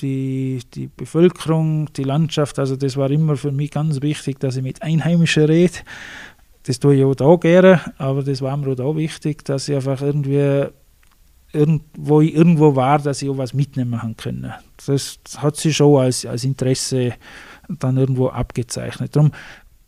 die, 0.00 0.60
die 0.74 0.88
Bevölkerung, 0.88 1.92
die 1.94 2.04
Landschaft. 2.04 2.58
Also 2.58 2.76
das 2.76 2.96
war 2.96 3.10
immer 3.10 3.36
für 3.36 3.52
mich 3.52 3.70
ganz 3.70 4.02
wichtig, 4.02 4.40
dass 4.40 4.56
ich 4.56 4.62
mit 4.62 4.82
Einheimischen 4.82 5.44
rede. 5.44 5.74
Das 6.64 6.80
tue 6.80 6.96
ich 6.96 7.04
auch 7.04 7.14
da 7.14 7.36
gerne, 7.36 7.80
aber 7.96 8.22
das 8.22 8.42
war 8.42 8.56
mir 8.56 8.72
auch 8.72 8.74
da 8.74 8.96
wichtig, 8.96 9.44
dass 9.44 9.68
ich 9.68 9.76
einfach 9.76 10.02
irgendwie 10.02 10.66
irgendwo 11.52 12.20
irgendwo 12.20 12.74
war, 12.74 12.98
dass 12.98 13.22
ich 13.22 13.30
auch 13.30 13.38
was 13.38 13.54
mitnehmen 13.54 14.16
können. 14.16 14.52
Das 14.84 15.18
hat 15.38 15.56
sich 15.56 15.76
schon 15.76 16.00
als, 16.00 16.26
als 16.26 16.44
Interesse 16.44 17.14
dann 17.68 17.96
irgendwo 17.96 18.28
abgezeichnet. 18.28 19.14
Darum 19.14 19.32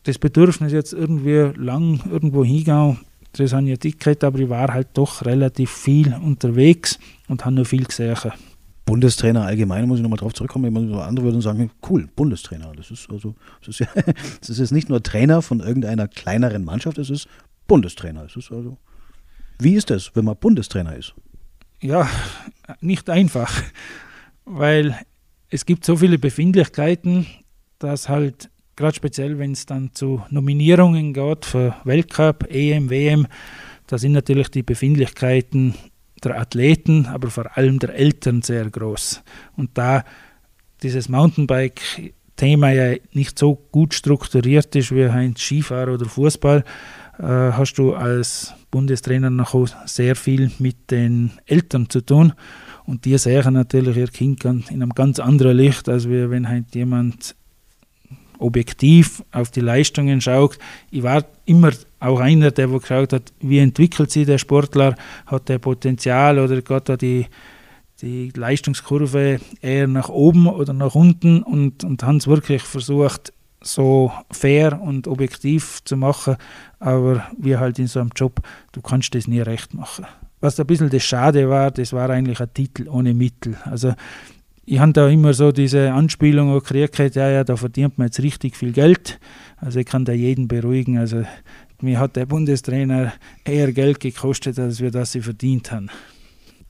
das 0.04 0.18
Bedürfnis 0.18 0.72
jetzt 0.72 0.92
irgendwie 0.92 1.50
lang 1.60 2.00
irgendwo 2.10 2.44
hingehen, 2.44 2.98
das 3.32 3.52
habe 3.52 3.68
ich 3.68 3.82
nicht 3.82 4.00
gehabt, 4.00 4.24
aber 4.24 4.38
ich 4.38 4.48
war 4.48 4.72
halt 4.72 4.88
doch 4.94 5.24
relativ 5.24 5.70
viel 5.70 6.14
unterwegs 6.14 6.98
und 7.28 7.44
habe 7.44 7.56
noch 7.56 7.66
viel 7.66 7.84
gesehen. 7.84 8.16
Bundestrainer 8.88 9.44
allgemein, 9.44 9.86
muss 9.86 9.98
ich 9.98 10.02
nochmal 10.02 10.18
drauf 10.18 10.32
zurückkommen. 10.32 10.94
Andere 10.94 11.26
würden 11.26 11.42
sagen, 11.42 11.70
cool, 11.90 12.08
Bundestrainer. 12.16 12.72
Das 12.74 12.90
ist 12.90 13.10
also, 13.10 13.34
das 13.60 13.68
ist, 13.68 13.80
ja, 13.80 13.88
das 14.40 14.48
ist 14.48 14.58
jetzt 14.60 14.72
nicht 14.72 14.88
nur 14.88 15.02
Trainer 15.02 15.42
von 15.42 15.60
irgendeiner 15.60 16.08
kleineren 16.08 16.64
Mannschaft, 16.64 16.96
es 16.96 17.10
ist 17.10 17.28
Bundestrainer. 17.66 18.24
Es 18.24 18.34
ist 18.34 18.50
also, 18.50 18.78
wie 19.58 19.74
ist 19.74 19.90
das, 19.90 20.12
wenn 20.14 20.24
man 20.24 20.36
Bundestrainer 20.36 20.96
ist? 20.96 21.12
Ja, 21.82 22.08
nicht 22.80 23.10
einfach, 23.10 23.62
weil 24.46 24.98
es 25.50 25.66
gibt 25.66 25.84
so 25.84 25.96
viele 25.96 26.18
Befindlichkeiten, 26.18 27.26
dass 27.78 28.08
halt, 28.08 28.48
gerade 28.74 28.96
speziell, 28.96 29.38
wenn 29.38 29.52
es 29.52 29.66
dann 29.66 29.92
zu 29.92 30.22
Nominierungen 30.30 31.12
geht 31.12 31.44
für 31.44 31.76
Weltcup, 31.84 32.46
EM, 32.50 32.88
WM, 32.88 33.26
da 33.86 33.98
sind 33.98 34.12
natürlich 34.12 34.48
die 34.48 34.62
Befindlichkeiten 34.62 35.74
der 36.24 36.38
Athleten, 36.38 37.06
aber 37.06 37.30
vor 37.30 37.56
allem 37.56 37.78
der 37.78 37.94
Eltern 37.94 38.42
sehr 38.42 38.68
groß. 38.68 39.22
Und 39.56 39.70
da 39.74 40.04
dieses 40.82 41.08
Mountainbike-Thema 41.08 42.70
ja 42.70 42.96
nicht 43.12 43.38
so 43.38 43.56
gut 43.72 43.94
strukturiert 43.94 44.74
ist 44.76 44.94
wie 44.94 45.04
ein 45.04 45.36
Skifahrer 45.36 45.94
oder 45.94 46.06
Fußball, 46.06 46.64
äh, 47.18 47.22
hast 47.22 47.74
du 47.74 47.94
als 47.94 48.54
Bundestrainer 48.70 49.30
noch 49.30 49.54
sehr 49.86 50.14
viel 50.14 50.50
mit 50.58 50.90
den 50.90 51.32
Eltern 51.46 51.88
zu 51.88 52.00
tun. 52.00 52.32
Und 52.84 53.04
die 53.04 53.18
sehen 53.18 53.54
natürlich 53.54 53.96
ihr 53.96 54.08
Kind 54.08 54.44
in 54.44 54.64
einem 54.70 54.94
ganz 54.94 55.18
anderen 55.18 55.56
Licht, 55.56 55.88
als 55.88 56.08
wenn 56.08 56.48
halt 56.48 56.74
jemand 56.74 57.34
objektiv 58.38 59.22
auf 59.32 59.50
die 59.50 59.60
Leistungen 59.60 60.20
schaut. 60.20 60.58
Ich 60.90 61.02
war 61.02 61.24
immer 61.44 61.72
auch 62.00 62.20
einer, 62.20 62.50
der 62.50 62.68
geschaut 62.68 63.12
hat, 63.12 63.32
wie 63.40 63.58
entwickelt 63.58 64.10
sich 64.10 64.26
der 64.26 64.38
Sportler, 64.38 64.94
hat 65.26 65.48
der 65.48 65.58
Potenzial 65.58 66.38
oder 66.38 66.62
geht 66.62 66.88
da 66.88 66.96
die, 66.96 67.26
die 68.00 68.30
Leistungskurve 68.34 69.40
eher 69.60 69.88
nach 69.88 70.08
oben 70.08 70.46
oder 70.46 70.72
nach 70.72 70.94
unten 70.94 71.42
und, 71.42 71.84
und 71.84 72.02
haben 72.02 72.18
es 72.18 72.26
wirklich 72.26 72.62
versucht, 72.62 73.32
so 73.60 74.12
fair 74.30 74.80
und 74.80 75.08
objektiv 75.08 75.82
zu 75.84 75.96
machen, 75.96 76.36
aber 76.78 77.26
wie 77.36 77.56
halt 77.56 77.78
in 77.78 77.88
so 77.88 78.00
einem 78.00 78.10
Job, 78.14 78.40
du 78.72 78.80
kannst 78.80 79.14
das 79.14 79.26
nie 79.26 79.40
recht 79.40 79.74
machen. 79.74 80.06
Was 80.40 80.60
ein 80.60 80.66
bisschen 80.66 80.90
das 80.90 81.02
Schade 81.02 81.48
war, 81.48 81.72
das 81.72 81.92
war 81.92 82.08
eigentlich 82.10 82.40
ein 82.40 82.54
Titel 82.54 82.88
ohne 82.88 83.12
Mittel. 83.14 83.56
Also 83.64 83.94
ich 84.70 84.78
habe 84.80 84.92
da 84.92 85.08
immer 85.08 85.32
so 85.32 85.50
diese 85.50 85.92
Anspielung 85.92 86.52
gekriegt, 86.52 87.14
ja, 87.14 87.30
ja, 87.30 87.42
da 87.42 87.56
verdient 87.56 87.96
man 87.96 88.08
jetzt 88.08 88.22
richtig 88.22 88.54
viel 88.54 88.72
Geld. 88.72 89.18
Also 89.56 89.80
ich 89.80 89.86
kann 89.86 90.04
da 90.04 90.12
jeden 90.12 90.46
beruhigen. 90.46 90.98
Also 90.98 91.24
mir 91.80 91.98
hat 91.98 92.16
der 92.16 92.26
Bundestrainer 92.26 93.14
eher 93.44 93.72
Geld 93.72 93.98
gekostet, 93.98 94.58
als 94.58 94.80
wir 94.80 94.90
das 94.90 95.12
sie 95.12 95.22
verdient 95.22 95.72
haben. 95.72 95.88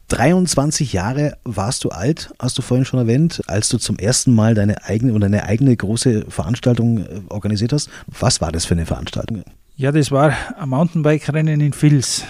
23 0.09 0.93
Jahre 0.93 1.37
warst 1.45 1.83
du 1.83 1.89
alt, 1.89 2.33
hast 2.39 2.57
du 2.57 2.63
vorhin 2.63 2.85
schon 2.85 3.01
erwähnt, 3.01 3.43
als 3.49 3.69
du 3.69 3.79
zum 3.79 3.99
ersten 3.99 4.33
Mal 4.33 4.55
deine 4.55 4.85
eigene 4.85 5.13
oder 5.13 5.27
eine 5.27 5.43
eigene 5.43 5.77
große 5.77 6.27
Veranstaltung 6.29 6.99
äh, 6.99 7.21
organisiert 7.29 7.73
hast. 7.73 7.91
Was 8.07 8.41
war 8.41 8.53
das 8.53 8.65
für 8.65 8.75
eine 8.75 8.87
Veranstaltung? 8.87 9.43
Ja, 9.75 9.91
das 9.91 10.13
war 10.13 10.33
ein 10.57 10.69
Mountainbike-Rennen 10.69 11.61
in 11.61 11.75
Vils. 11.75 12.25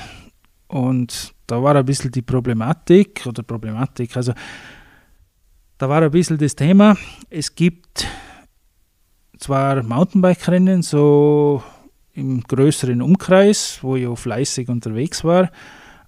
Und 0.67 1.35
da 1.47 1.63
war 1.63 1.77
ein 1.77 1.85
bisschen 1.85 2.11
die 2.11 2.23
Problematik 2.23 3.25
oder 3.27 3.43
Problematik, 3.43 4.17
also 4.17 4.33
da 5.79 5.89
war 5.89 6.03
ein 6.03 6.11
bisschen 6.11 6.39
das 6.39 6.57
Thema, 6.57 6.97
es 7.31 7.55
gibt 7.55 8.07
zwar 9.39 9.83
Mountainbike-Rennen, 9.83 10.83
so 10.83 11.63
im 12.15 12.43
größeren 12.43 13.01
Umkreis, 13.01 13.79
wo 13.83 13.95
ich 13.95 14.07
auch 14.07 14.19
fleißig 14.19 14.69
unterwegs 14.69 15.23
war, 15.23 15.51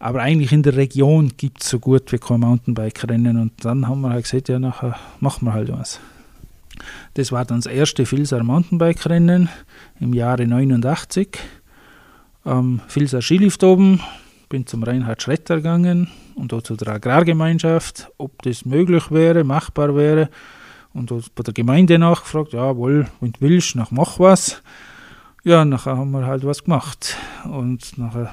aber 0.00 0.22
eigentlich 0.22 0.50
in 0.50 0.64
der 0.64 0.76
Region 0.76 1.32
gibt 1.36 1.62
es 1.62 1.68
so 1.68 1.78
gut 1.78 2.10
wie 2.10 2.18
kein 2.18 2.40
Mountainbike-Rennen. 2.40 3.36
Und 3.36 3.64
dann 3.64 3.86
haben 3.86 4.00
wir 4.00 4.10
halt 4.10 4.24
gesagt, 4.24 4.48
ja, 4.48 4.58
nachher 4.58 4.96
machen 5.20 5.44
wir 5.44 5.52
halt 5.52 5.70
was. 5.70 6.00
Das 7.14 7.30
war 7.30 7.44
dann 7.44 7.60
das 7.60 7.72
erste 7.72 8.06
Filser 8.06 8.42
Mountainbike-Rennen 8.42 9.48
im 10.00 10.14
Jahre 10.14 10.46
89. 10.46 11.38
Am 12.44 12.80
Filser 12.88 13.20
Skilift 13.20 13.62
oben 13.62 14.00
bin 14.48 14.66
zum 14.66 14.82
Reinhard 14.82 15.22
Schretter 15.22 15.56
gegangen 15.56 16.08
und 16.40 16.52
auch 16.54 16.62
zu 16.62 16.74
der 16.74 16.94
Agrargemeinschaft, 16.94 18.10
ob 18.18 18.42
das 18.42 18.64
möglich 18.64 19.10
wäre, 19.10 19.44
machbar 19.44 19.94
wäre. 19.94 20.30
Und 20.92 21.12
bei 21.34 21.42
der 21.42 21.54
Gemeinde 21.54 21.98
nachgefragt, 21.98 22.52
ja, 22.52 22.76
wohl, 22.76 23.06
wenn 23.20 23.32
du 23.32 23.40
willst, 23.40 23.76
nach 23.76 23.90
mach 23.90 24.18
was. 24.18 24.62
Ja, 25.44 25.64
nachher 25.64 25.96
haben 25.96 26.10
wir 26.10 26.26
halt 26.26 26.44
was 26.44 26.64
gemacht. 26.64 27.16
Und 27.44 27.96
nachher 27.96 28.32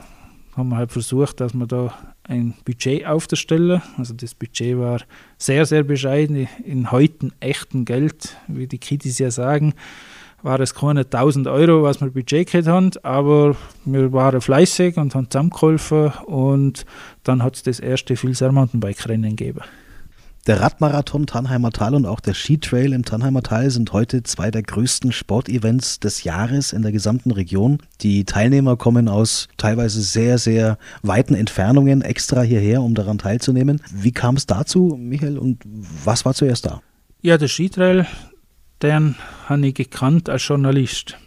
haben 0.56 0.70
wir 0.70 0.78
halt 0.78 0.92
versucht, 0.92 1.40
dass 1.40 1.54
wir 1.54 1.68
da 1.68 1.94
ein 2.24 2.56
Budget 2.66 3.06
aufzustellen. 3.06 3.82
Also 3.98 4.14
das 4.14 4.34
Budget 4.34 4.78
war 4.78 5.02
sehr, 5.38 5.66
sehr 5.66 5.84
bescheiden. 5.84 6.48
In 6.64 6.92
heute 6.92 7.32
echten 7.40 7.86
Geld, 7.86 8.38
wie 8.48 8.68
die 8.68 8.80
Kiddies 8.80 9.20
ja 9.20 9.30
sagen, 9.30 9.74
war 10.48 10.62
es 10.62 10.74
keine 10.74 11.02
1000 11.02 11.48
Euro, 11.48 11.84
was 11.84 12.00
wir 12.00 12.10
Budget 12.10 12.50
gehabt 12.50 12.68
haben, 12.68 12.92
aber 13.04 13.58
wir 13.84 14.14
waren 14.14 14.40
fleißig 14.40 14.96
und 14.96 15.14
haben 15.14 15.30
zusammengeholfen 15.30 16.14
und 16.26 16.86
dann 17.24 17.44
hat 17.44 17.58
es 17.58 17.64
das 17.64 17.82
erste 17.82 18.16
Filser 18.16 18.54
Mountainbike-Rennen 18.54 19.36
gegeben. 19.36 19.60
Der 20.48 20.62
Radmarathon 20.62 21.28
Tannheimer 21.28 21.72
Tal 21.72 21.94
und 21.96 22.06
auch 22.06 22.22
der 22.22 22.34
Skitrail 22.34 22.94
im 22.94 23.04
Tannheimer 23.04 23.44
Tal 23.44 23.70
sind 23.70 23.92
heute 23.92 24.24
zwei 24.24 24.50
der 24.50 24.64
größten 24.64 25.12
Sportevents 25.12 26.00
des 26.00 26.24
Jahres 26.24 26.72
in 26.72 26.82
der 26.82 26.94
gesamten 26.94 27.32
Region. 27.32 27.80
Die 28.00 28.24
Teilnehmer 28.24 28.78
kommen 28.78 29.10
aus 29.10 29.50
teilweise 29.58 30.02
sehr, 30.02 30.38
sehr 30.38 30.78
weiten 31.02 31.36
Entfernungen 31.36 32.02
extra 32.02 32.42
hierher, 32.42 32.82
um 32.82 32.96
daran 32.96 33.18
teilzunehmen. 33.18 33.82
Wie 33.94 34.14
kam 34.14 34.38
es 34.38 34.46
dazu, 34.46 34.98
Michael, 34.98 35.38
und 35.38 35.62
was 36.06 36.24
war 36.24 36.34
zuerst 36.34 36.66
da? 36.66 36.82
Ja, 37.22 37.38
der 37.38 37.50
Skitrail, 37.50 38.08
den 38.82 39.16
habe 39.48 39.68
ich 39.68 39.76
gekannt 39.76 40.30
als 40.30 40.48
Journalist. 40.48 41.18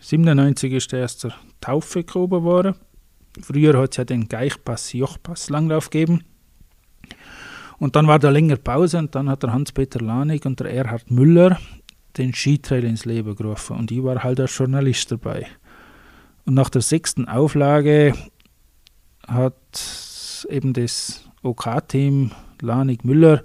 97 0.00 0.72
ist 0.72 0.92
der 0.92 1.00
erste 1.00 1.32
Taufe 1.60 2.04
gehoben 2.04 2.42
worden. 2.42 2.74
Früher 3.40 3.78
hat 3.78 3.92
es 3.92 3.96
ja 3.96 4.04
den 4.04 4.28
Geichpass, 4.28 4.92
Jochpass 4.92 5.48
Langlauf 5.48 5.90
gegeben. 5.90 6.24
Und 7.78 7.96
dann 7.96 8.06
war 8.06 8.18
da 8.18 8.30
länger 8.30 8.56
Pause 8.56 8.98
und 8.98 9.14
dann 9.14 9.28
hat 9.28 9.42
der 9.42 9.52
Hans-Peter 9.52 10.00
Lanig 10.00 10.44
und 10.44 10.60
der 10.60 10.72
Erhard 10.72 11.10
Müller 11.10 11.58
den 12.16 12.34
Skitrail 12.34 12.84
ins 12.84 13.04
Leben 13.04 13.34
gerufen 13.34 13.76
und 13.76 13.90
ich 13.90 14.02
war 14.02 14.22
halt 14.22 14.38
als 14.38 14.56
Journalist 14.56 15.10
dabei. 15.10 15.46
Und 16.44 16.54
nach 16.54 16.68
der 16.68 16.82
sechsten 16.82 17.26
Auflage 17.26 18.14
hat 19.26 20.46
eben 20.48 20.72
das 20.74 21.28
OK-Team 21.42 22.32
Lanig 22.60 23.04
Müller 23.04 23.42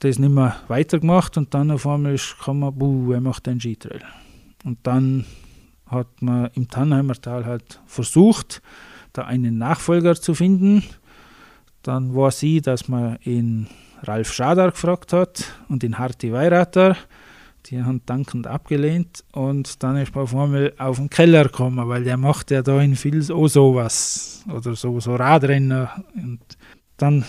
das 0.00 0.18
nicht 0.18 0.32
mehr 0.32 0.56
weitergemacht 0.68 1.36
und 1.36 1.54
dann 1.54 1.70
auf 1.70 1.86
einmal 1.86 2.14
ist 2.14 2.36
gekommen, 2.38 2.76
buh, 2.76 3.08
wer 3.08 3.20
macht 3.20 3.46
den 3.46 3.60
Skitrail? 3.60 4.02
Und 4.64 4.78
dann 4.82 5.24
hat 5.86 6.22
man 6.22 6.50
im 6.54 6.68
Tannheimer 6.68 7.14
Tal 7.14 7.44
halt 7.44 7.80
versucht, 7.86 8.62
da 9.12 9.22
einen 9.22 9.58
Nachfolger 9.58 10.14
zu 10.14 10.34
finden. 10.34 10.82
Dann 11.82 12.14
war 12.14 12.30
sie, 12.30 12.60
dass 12.60 12.88
man 12.88 13.16
in 13.22 13.66
Ralf 14.02 14.32
Schadar 14.32 14.70
gefragt 14.70 15.12
hat 15.12 15.44
und 15.68 15.84
in 15.84 15.98
Harti 15.98 16.32
Weirater. 16.32 16.96
Die 17.66 17.82
haben 17.82 18.00
dankend 18.06 18.46
abgelehnt 18.46 19.22
und 19.32 19.82
dann 19.82 19.96
ist 19.96 20.14
man 20.14 20.24
auf 20.24 20.34
einmal 20.34 20.72
auf 20.78 20.96
den 20.96 21.10
Keller 21.10 21.44
gekommen, 21.44 21.86
weil 21.88 22.04
der 22.04 22.16
macht 22.16 22.50
ja 22.50 22.62
da 22.62 22.80
in 22.80 22.96
Vils 23.02 23.30
auch 23.30 23.48
sowas 23.48 24.44
oder 24.48 24.74
so, 24.74 24.98
so 24.98 25.14
Radrennen. 25.14 25.88
Und 26.14 26.40
dann 26.96 27.24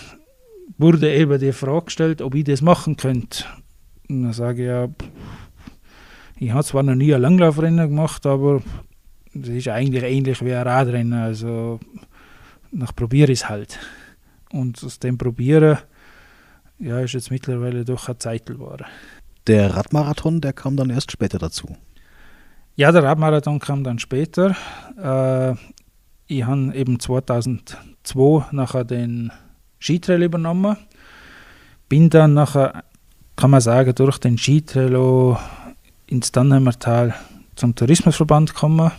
wurde 0.78 1.12
eben 1.14 1.38
die 1.38 1.52
Frage 1.52 1.86
gestellt, 1.86 2.22
ob 2.22 2.34
ich 2.34 2.44
das 2.44 2.62
machen 2.62 2.96
könnte. 2.96 3.44
Und 4.08 4.24
dann 4.24 4.32
sage 4.32 4.62
ich 4.62 4.68
ja, 4.68 4.88
ich 6.38 6.50
habe 6.50 6.64
zwar 6.64 6.82
noch 6.82 6.94
nie 6.94 7.14
ein 7.14 7.22
Langlaufrennen 7.22 7.88
gemacht, 7.88 8.26
aber 8.26 8.62
das 9.34 9.48
ist 9.48 9.68
eigentlich 9.68 10.02
ähnlich 10.02 10.44
wie 10.44 10.52
ein 10.52 10.66
Radrennen. 10.66 11.12
Also 11.12 11.80
nach 12.72 12.94
probiere 12.94 13.32
ich 13.32 13.40
es 13.40 13.48
halt. 13.48 13.78
Und 14.50 14.82
aus 14.84 14.98
dem 14.98 15.18
Probieren 15.18 15.78
ja, 16.78 17.00
ist 17.00 17.12
jetzt 17.14 17.30
mittlerweile 17.30 17.84
doch 17.84 18.08
eine 18.08 18.40
geworden. 18.40 18.86
Der 19.46 19.74
Radmarathon, 19.74 20.40
der 20.40 20.52
kam 20.52 20.76
dann 20.76 20.90
erst 20.90 21.12
später 21.12 21.38
dazu. 21.38 21.76
Ja, 22.74 22.90
der 22.90 23.02
Radmarathon 23.02 23.58
kam 23.58 23.84
dann 23.84 23.98
später. 23.98 24.56
Äh, 24.96 25.54
ich 26.26 26.44
habe 26.44 26.74
eben 26.74 26.98
2002 26.98 28.46
nachher 28.52 28.84
den 28.84 29.30
Skitrail 29.82 30.22
übernommen. 30.22 30.76
Bin 31.88 32.08
dann 32.08 32.34
nachher, 32.34 32.84
kann 33.36 33.50
man 33.50 33.60
sagen, 33.60 33.94
durch 33.94 34.18
den 34.18 34.38
Skitrail 34.38 35.36
ins 36.06 36.30
Dannheimer 36.30 36.78
Tal 36.78 37.14
zum 37.56 37.74
Tourismusverband 37.74 38.54
gekommen. 38.54 38.92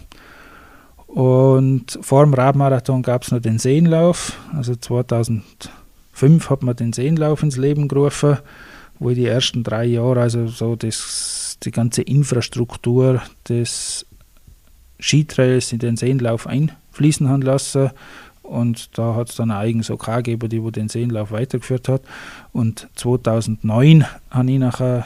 Und 1.08 2.00
vor 2.02 2.24
dem 2.26 2.34
Radmarathon 2.34 3.02
gab 3.02 3.24
es 3.24 3.32
noch 3.32 3.39
den 3.39 3.60
Seenlauf. 3.60 4.38
Also 4.54 4.76
2005 4.76 6.50
hat 6.50 6.63
man 6.63 6.76
den 6.76 6.91
Seenlauf 6.91 7.43
ins 7.43 7.56
Leben 7.56 7.88
gerufen, 7.88 8.38
wo 9.00 9.12
ich 9.12 9.15
die 9.15 9.28
ersten 9.28 9.63
drei 9.63 9.86
Jahre 9.86 10.22
also 10.22 10.48
so 10.48 10.76
das, 10.76 11.58
die 11.63 11.72
ganze 11.72 12.02
Infrastruktur 12.02 13.22
des 13.48 14.06
Skitrails 15.00 15.72
in 15.72 15.80
den 15.80 15.98
Seenlauf 15.98 16.48
einfließen 16.48 17.30
haben 17.30 17.41
lassen 17.41 17.91
und 18.43 18.97
da 18.97 19.15
hat 19.15 19.29
es 19.29 19.36
dann 19.36 19.51
ein 19.51 19.58
eigenes 19.58 19.89
OK 19.89 20.06
gegeben, 20.17 20.49
die 20.49 20.71
den 20.71 20.89
Seenlauf 20.89 21.32
weitergeführt 21.32 21.88
hat. 21.88 22.03
Und 22.51 22.88
2009 22.95 24.06
habe 24.29 24.51
ich 24.51 24.60
nachher 24.60 25.06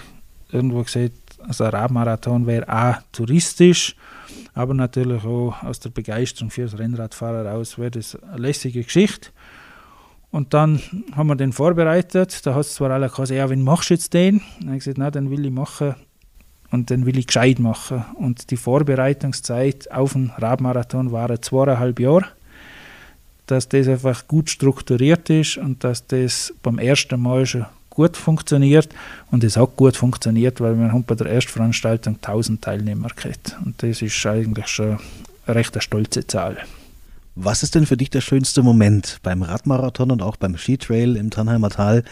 irgendwo 0.52 0.84
gesagt, 0.84 1.14
also 1.48 1.64
ein 1.64 1.70
Radmarathon 1.70 2.48
wäre 2.48 2.68
auch 2.68 3.02
touristisch, 3.12 3.96
aber 4.54 4.74
natürlich 4.74 5.24
auch 5.24 5.62
aus 5.64 5.80
der 5.80 5.92
Begeisterung 5.92 6.50
für 6.50 6.64
das 6.64 6.78
Rennradfahrer 6.78 7.54
aus 7.54 7.78
wäre 7.78 7.92
das 7.92 8.16
eine 8.24 8.38
lässige 8.42 8.84
Geschichte. 8.84 9.30
Und 10.32 10.54
dann 10.54 10.82
haben 11.16 11.28
wir 11.28 11.36
den 11.36 11.54
vorbereitet. 11.54 12.46
Da 12.46 12.54
hat 12.54 12.62
es 12.62 12.74
zwar 12.74 12.92
alle 12.92 13.08
gesagt, 13.08 13.30
ja, 13.30 13.50
wenn 13.50 13.64
machst 13.64 13.90
du 13.90 13.94
jetzt 13.94 14.14
den? 14.14 14.42
Dann 14.60 14.70
habe 14.70 14.78
ich 14.78 14.84
gesagt, 14.84 14.98
na, 14.98 15.10
den 15.10 15.30
will 15.32 15.46
ich 15.46 15.52
machen 15.52 15.96
und 16.70 16.90
den 16.90 17.06
will 17.06 17.18
ich 17.18 17.28
gescheit 17.28 17.60
machen. 17.60 18.04
Und 18.16 18.52
die 18.52 18.58
Vorbereitungszeit 18.58 19.92
auf 19.92 20.14
den 20.14 20.32
Radmarathon 20.38 21.12
war 21.12 21.42
zweieinhalb 21.42 22.00
Jahre 22.00 22.26
dass 23.48 23.68
das 23.70 23.88
einfach 23.88 24.28
gut 24.28 24.50
strukturiert 24.50 25.30
ist 25.30 25.58
und 25.58 25.84
dass 25.84 26.06
das 26.08 26.54
beim 26.62 26.80
ersten 26.80 27.20
Mal 27.20 27.46
schon 27.46 27.66
gut 27.90 28.16
funktioniert. 28.16 28.90
Und 29.32 29.44
es 29.44 29.58
hat 29.58 29.76
gut 29.76 29.98
funktioniert, 29.98 30.62
weil 30.62 30.78
wir 30.78 30.92
haben 30.92 31.04
bei 31.04 31.16
der 31.16 31.28
ersten 31.28 31.52
Veranstaltung 31.52 32.16
1000 32.16 32.62
Teilnehmer 32.62 33.10
gehabt. 33.10 33.56
Und 33.66 33.82
das 33.82 34.02
ist 34.02 34.26
eigentlich 34.26 34.68
schon 34.68 35.00
eine 35.46 35.56
recht 35.56 35.82
stolze 35.82 36.28
Zahl. 36.28 36.58
Was 37.36 37.64
ist 37.64 37.76
denn 37.76 37.86
für 37.86 37.98
dich 37.98 38.10
der 38.10 38.22
schönste 38.22 38.64
Moment 38.64 39.20
beim 39.24 39.44
Radmarathon 39.44 40.12
und 40.12 40.22
auch 40.22 40.38
beim 40.38 40.58
Skitrail 40.58 41.16
im 41.16 41.30
Tannheimer 41.30 41.70
Tal? 41.70 42.04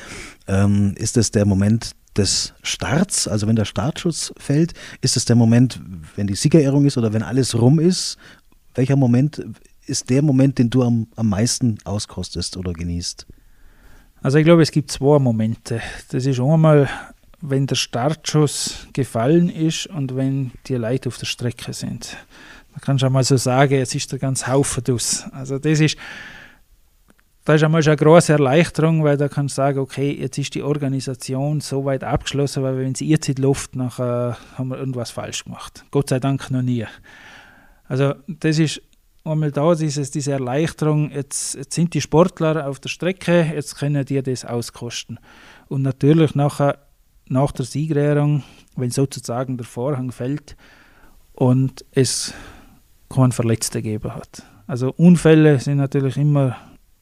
Ähm, 0.48 0.94
ist 0.98 1.18
es 1.18 1.32
der 1.32 1.46
Moment, 1.46 1.96
des 2.18 2.54
Starts, 2.64 3.28
also 3.28 3.48
wenn 3.48 3.56
der 3.56 3.66
Startschuss 3.66 4.34
fällt, 4.38 4.74
ist 5.02 5.18
es 5.18 5.26
der 5.26 5.36
Moment, 5.36 5.80
wenn 6.16 6.28
die 6.28 6.36
Siegerehrung 6.36 6.86
ist 6.86 6.98
oder 6.98 7.14
wenn 7.14 7.24
alles 7.24 7.60
rum 7.60 7.80
ist? 7.80 8.18
Welcher 8.74 8.96
Moment 8.96 9.46
ist 9.88 10.10
der 10.10 10.22
Moment, 10.22 10.58
den 10.58 10.70
du 10.70 10.84
am, 10.84 11.08
am 11.16 11.30
meisten 11.30 11.78
auskostest 11.84 12.58
oder 12.58 12.74
genießt? 12.74 13.26
Also 14.22 14.38
ich 14.40 14.44
glaube, 14.44 14.64
es 14.64 14.72
gibt 14.72 14.92
zwei 14.92 15.20
Momente. 15.20 15.82
Das 16.10 16.26
ist 16.26 16.40
einmal, 16.40 16.90
wenn 17.42 17.68
der 17.68 17.76
Startschuss 17.76 18.88
gefallen 18.94 19.50
ist 19.50 19.88
und 19.88 20.16
wenn 20.16 20.52
die 20.68 20.76
Leute 20.76 21.10
auf 21.10 21.18
der 21.18 21.28
Strecke 21.28 21.74
sind. 21.74 22.18
Da 22.74 22.80
kannst 22.82 23.04
du 23.04 23.06
einmal 23.06 23.24
so 23.24 23.38
sagen, 23.38 23.76
jetzt 23.76 23.96
ist 23.96 24.12
der 24.12 24.20
ganze 24.20 24.48
Haufen 24.48 24.84
aus. 24.94 25.26
Also 25.32 25.60
das 25.60 25.80
ist, 25.80 25.98
das 27.46 27.58
ist 27.58 27.64
einmal 27.64 27.84
schon 27.84 27.92
eine 27.92 27.98
große 27.98 28.34
Erleichterung, 28.34 29.04
weil 29.04 29.18
da 29.18 29.30
kannst 29.30 29.56
du 29.56 29.62
sagen, 29.62 29.80
okay, 29.80 30.12
jetzt 30.20 30.38
ist 30.38 30.56
die 30.56 30.64
Organisation 30.64 31.62
so 31.62 31.86
weit 31.86 32.04
abgeschlossen, 32.04 32.64
weil 32.64 32.80
wenn 32.80 32.96
sie 32.96 33.08
jetzt 33.08 33.30
in 33.30 33.36
die 33.36 33.42
Luft, 33.44 33.76
nachher 33.76 34.38
haben 34.56 34.70
wir 34.70 34.78
irgendwas 34.78 35.12
falsch 35.12 35.44
gemacht. 35.44 35.86
Gott 35.92 36.10
sei 36.10 36.20
Dank 36.20 36.50
noch 36.50 36.64
nie. 36.64 36.86
Also 37.88 38.16
das 38.28 38.58
ist 38.58 38.82
einmal 39.26 39.52
da, 39.52 39.76
dieses, 39.76 40.12
diese 40.12 40.34
Erleichterung, 40.34 41.12
jetzt, 41.12 41.56
jetzt 41.56 41.74
sind 41.74 41.94
die 41.94 42.02
Sportler 42.02 42.68
auf 42.68 42.80
der 42.80 42.90
Strecke, 42.90 43.52
jetzt 43.54 43.76
können 43.78 44.06
die 44.06 44.22
das 44.22 44.46
auskosten. 44.46 45.20
Und 45.68 45.82
natürlich 45.82 46.36
nachher, 46.36 46.80
nach 47.28 47.52
der 47.52 47.66
Siegerehrung, 47.66 48.44
wenn 48.76 48.92
sozusagen 48.92 49.58
der 49.58 49.66
Vorhang 49.66 50.12
fällt 50.12 50.56
und 51.34 51.84
es 51.92 52.34
keinen 53.10 53.32
Verletzten 53.32 53.82
gegeben 53.82 54.14
hat. 54.14 54.44
Also 54.68 54.94
Unfälle 54.96 55.60
sind 55.60 55.78
natürlich 55.78 56.18
immer 56.18 56.56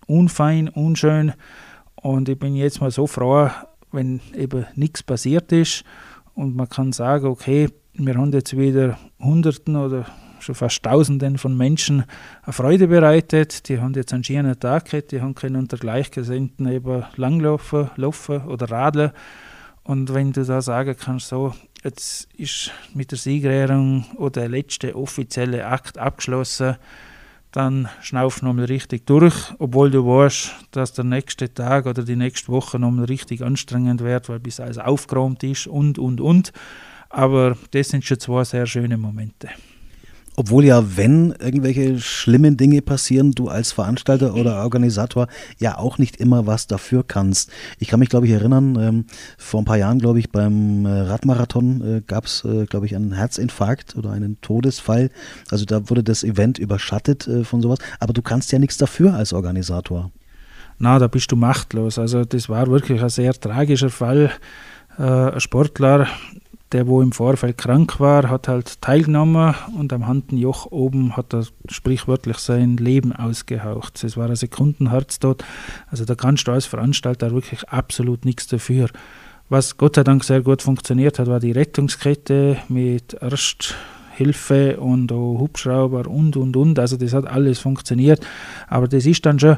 unfein, 0.08 0.70
unschön. 0.70 1.34
Und 1.96 2.30
ich 2.30 2.40
bin 2.40 2.56
jetzt 2.56 2.82
mal 2.82 2.92
so 2.92 3.08
froh, 3.08 3.50
wenn 3.92 4.22
eben 4.36 4.66
nichts 4.76 5.04
passiert 5.04 5.52
ist 5.52 5.84
und 6.36 6.56
man 6.56 6.70
kann 6.70 6.92
sagen, 6.92 7.28
okay, 7.28 7.70
wir 7.94 8.16
haben 8.16 8.32
jetzt 8.32 8.58
wieder 8.58 8.98
Hunderten 9.20 9.76
oder 9.76 10.06
schon 10.44 10.56
fast 10.56 10.84
Tausenden 10.84 11.38
von 11.38 11.56
Menschen 11.56 12.04
eine 12.44 12.54
Freude 12.54 12.88
bereitet. 12.88 13.68
Die 13.70 13.80
haben 13.80 13.94
jetzt 13.94 14.14
einen 14.14 14.24
schönen 14.24 14.60
Tag 14.60 14.90
gehabt, 14.90 15.12
die 15.12 15.22
haben 15.22 15.36
können 15.36 15.56
unter 15.56 15.78
Gleichgesinnten 15.78 16.68
eben 16.68 17.04
langlaufen, 17.16 17.90
laufen 17.96 18.42
oder 18.46 18.70
radeln. 18.70 19.12
Und 19.84 20.14
wenn 20.14 20.32
du 20.32 20.46
da 20.46 20.62
sagen 20.62 20.96
kannst, 20.98 21.28
so, 21.28 21.54
jetzt 21.84 22.30
ist 22.38 22.72
mit 22.94 23.12
der 23.12 23.18
Siegerehrung 23.18 24.06
oder 24.18 24.42
der 24.42 24.50
letzte 24.50 24.96
offizielle 24.96 25.68
Akt 25.68 25.98
abgeschlossen, 25.98 26.78
dann 27.52 27.88
schnauf 28.02 28.42
nochmal 28.42 28.66
richtig 28.66 29.06
durch, 29.06 29.54
obwohl 29.60 29.92
du 29.92 30.06
weißt, 30.06 30.52
dass 30.72 30.94
der 30.94 31.04
nächste 31.04 31.54
Tag 31.54 31.86
oder 31.86 32.04
die 32.04 32.16
nächste 32.16 32.52
Woche 32.52 32.80
nochmal 32.80 33.06
richtig 33.06 33.44
anstrengend 33.44 34.02
wird, 34.02 34.28
weil 34.28 34.40
bis 34.40 34.60
alles 34.60 34.80
aufgeräumt 34.80 35.44
ist 35.44 35.68
und, 35.68 36.00
und, 36.00 36.20
und. 36.20 36.52
Aber 37.10 37.56
das 37.72 37.90
sind 37.90 38.06
schon 38.06 38.20
zwei 38.20 38.44
sehr 38.44 38.66
schöne 38.66 38.98
Momente. 38.98 39.50
Obwohl 40.36 40.66
ja, 40.66 40.98
wenn 40.98 41.32
irgendwelche 41.32 42.00
schlimmen 42.00 42.58
Dinge 42.58 42.82
passieren, 42.82 43.34
du 43.34 43.50
als 43.50 43.72
Veranstalter 43.72 44.34
oder 44.34 44.64
Organisator 44.64 45.28
ja 45.60 45.78
auch 45.78 46.00
nicht 46.00 46.18
immer 46.18 46.48
was 46.48 46.66
dafür 46.66 47.04
kannst. 47.08 47.52
Ich 47.78 47.88
kann 47.88 48.00
mich, 48.00 48.10
glaube 48.10 48.26
ich, 48.26 48.32
erinnern, 48.32 48.76
ähm, 48.80 49.06
vor 49.38 49.62
ein 49.62 49.66
paar 49.66 49.78
Jahren, 49.78 50.00
glaube 50.00 50.20
ich, 50.20 50.32
beim 50.32 50.86
äh, 50.86 50.90
Radmarathon 50.90 51.98
äh, 51.98 52.02
gab 52.02 52.26
es, 52.26 52.44
äh, 52.46 52.66
glaube 52.66 52.88
ich, 52.88 52.96
einen 52.96 53.14
Herzinfarkt 53.14 53.96
oder 53.96 54.12
einen 54.12 54.42
Todesfall. 54.42 55.12
Also 55.52 55.66
da 55.66 55.90
wurde 55.90 56.04
das 56.04 56.24
Event 56.24 56.58
überschattet 56.58 57.28
äh, 57.28 57.44
von 57.44 57.62
sowas. 57.62 57.78
Aber 58.00 58.14
du 58.14 58.24
kannst 58.24 58.52
ja 58.52 58.58
nichts 58.58 58.78
dafür 58.78 59.14
als 59.14 59.34
Organisator. 59.34 60.12
Na, 60.80 60.98
da 60.98 61.08
bist 61.08 61.32
du 61.32 61.36
machtlos. 61.36 62.00
Also 62.00 62.26
das 62.26 62.50
war 62.50 62.68
wirklich 62.68 63.04
ein 63.04 63.10
sehr 63.10 63.34
tragischer 63.34 63.92
Fall. 63.92 64.32
Äh, 64.98 65.04
ein 65.04 65.40
Sportler 65.40 66.08
der, 66.74 66.88
wo 66.88 67.02
im 67.02 67.12
Vorfeld 67.12 67.58
krank 67.58 68.00
war, 68.00 68.30
hat 68.30 68.48
halt 68.48 68.82
teilgenommen 68.82 69.54
und 69.78 69.94
am 69.94 70.08
Handenjoch 70.08 70.66
oben 70.72 71.16
hat 71.16 71.34
er 71.34 71.46
sprichwörtlich 71.70 72.38
sein 72.38 72.78
Leben 72.78 73.14
ausgehaucht. 73.14 74.04
Es 74.04 74.18
war 74.18 74.30
ein 74.30 74.36
Sekundenherztod. 74.36 75.44
Also 75.88 76.06
da 76.06 76.16
kannst 76.16 76.48
du 76.48 76.52
als 76.52 76.66
Veranstalter 76.66 77.32
wirklich 77.32 77.70
absolut 77.70 78.26
nichts 78.26 78.48
dafür. 78.48 78.90
Was 79.50 79.78
Gott 79.78 79.96
sei 79.96 80.04
Dank 80.04 80.24
sehr 80.24 80.42
gut 80.42 80.62
funktioniert 80.62 81.20
hat, 81.20 81.28
war 81.28 81.40
die 81.40 81.52
Rettungskette 81.52 82.58
mit 82.70 83.14
Ersthilfe 83.14 84.80
und 84.80 85.12
Hubschrauber 85.12 86.08
und 86.08 86.36
und 86.36 86.58
und. 86.58 86.80
Also 86.80 86.98
das 86.98 87.14
hat 87.14 87.28
alles 87.28 87.60
funktioniert. 87.60 88.26
Aber 88.68 88.88
das 88.88 89.06
ist 89.06 89.26
dann 89.26 89.40
schon 89.40 89.58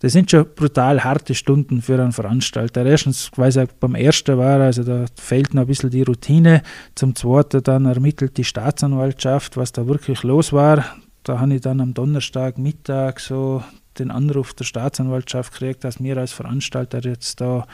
das 0.00 0.12
sind 0.12 0.30
schon 0.30 0.46
brutal 0.54 1.02
harte 1.02 1.34
Stunden 1.34 1.82
für 1.82 2.00
einen 2.00 2.12
Veranstalter. 2.12 2.86
Erstens, 2.86 3.30
weil 3.36 3.48
es 3.48 3.58
beim 3.80 3.94
ersten 3.96 4.38
war, 4.38 4.60
also 4.60 4.84
da 4.84 5.06
fehlt 5.16 5.54
noch 5.54 5.62
ein 5.62 5.66
bisschen 5.66 5.90
die 5.90 6.02
Routine. 6.02 6.62
Zum 6.94 7.16
zweiten 7.16 7.62
dann 7.62 7.86
ermittelt 7.86 8.36
die 8.36 8.44
Staatsanwaltschaft, 8.44 9.56
was 9.56 9.72
da 9.72 9.86
wirklich 9.86 10.22
los 10.22 10.52
war. 10.52 10.84
Da 11.24 11.40
habe 11.40 11.54
ich 11.54 11.60
dann 11.62 11.80
am 11.80 11.94
Donnerstag 11.94 12.58
Mittag 12.58 13.18
so 13.18 13.62
den 13.98 14.12
Anruf 14.12 14.54
der 14.54 14.64
Staatsanwaltschaft 14.64 15.52
gekriegt, 15.52 15.82
dass 15.82 15.98
mir 15.98 16.16
als 16.16 16.32
Veranstalter 16.32 17.00
jetzt 17.00 17.40
da 17.40 17.66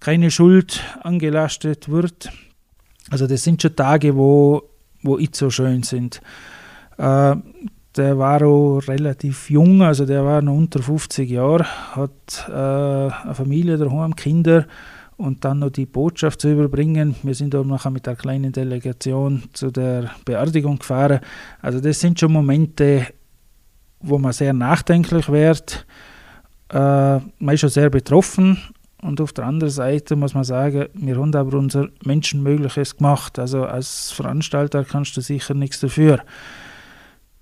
keine 0.00 0.30
Schuld 0.30 0.82
angelastet 1.02 1.90
wird. 1.90 2.30
Also 3.10 3.26
das 3.26 3.44
sind 3.44 3.60
schon 3.60 3.76
Tage, 3.76 4.16
wo, 4.16 4.62
wo 5.02 5.16
nicht 5.16 5.36
so 5.36 5.50
schön 5.50 5.82
sind. 5.82 6.20
Äh, 6.96 7.36
der 7.96 8.18
war 8.18 8.42
auch 8.42 8.80
relativ 8.86 9.50
jung, 9.50 9.82
also 9.82 10.04
der 10.04 10.24
war 10.24 10.42
noch 10.42 10.54
unter 10.54 10.82
50 10.82 11.28
Jahre, 11.30 11.66
hat 11.92 12.48
äh, 12.48 12.52
eine 12.52 13.34
Familie 13.34 13.78
daheim, 13.78 14.14
Kinder 14.14 14.66
und 15.16 15.44
dann 15.44 15.60
noch 15.60 15.70
die 15.70 15.86
Botschaft 15.86 16.40
zu 16.40 16.52
überbringen. 16.52 17.16
Wir 17.22 17.34
sind 17.34 17.54
auch 17.54 17.64
nachher 17.64 17.90
mit 17.90 18.06
der 18.06 18.16
kleinen 18.16 18.52
Delegation 18.52 19.44
zu 19.52 19.70
der 19.70 20.10
Beerdigung 20.24 20.78
gefahren. 20.78 21.20
Also 21.62 21.80
das 21.80 22.00
sind 22.00 22.20
schon 22.20 22.32
Momente, 22.32 23.06
wo 24.00 24.18
man 24.18 24.32
sehr 24.32 24.52
nachdenklich 24.52 25.28
wird. 25.30 25.86
Äh, 26.68 26.76
man 26.78 27.54
ist 27.54 27.60
schon 27.60 27.70
sehr 27.70 27.90
betroffen 27.90 28.58
und 29.00 29.20
auf 29.20 29.32
der 29.32 29.46
anderen 29.46 29.72
Seite 29.72 30.16
muss 30.16 30.34
man 30.34 30.44
sagen, 30.44 30.86
wir 30.94 31.16
haben 31.16 31.34
aber 31.34 31.56
unser 31.56 31.88
Menschenmögliches 32.04 32.96
gemacht. 32.96 33.38
Also 33.38 33.64
als 33.64 34.10
Veranstalter 34.10 34.84
kannst 34.84 35.16
du 35.16 35.20
sicher 35.20 35.54
nichts 35.54 35.80
dafür. 35.80 36.20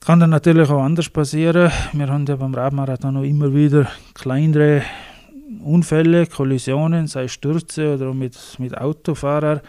Kann 0.04 0.20
dann 0.20 0.30
natürlich 0.30 0.68
auch 0.68 0.82
anders 0.82 1.08
passieren. 1.08 1.72
Wir 1.94 2.08
haben 2.08 2.26
ja 2.26 2.36
beim 2.36 2.52
Radmarathon 2.52 3.16
auch 3.16 3.22
immer 3.22 3.54
wieder 3.54 3.90
kleinere 4.12 4.82
Unfälle, 5.64 6.26
Kollisionen, 6.26 7.06
sei 7.06 7.26
Stürze 7.26 7.94
oder 7.94 8.12
mit, 8.12 8.38
mit 8.58 8.76
Autofahrern. 8.76 9.60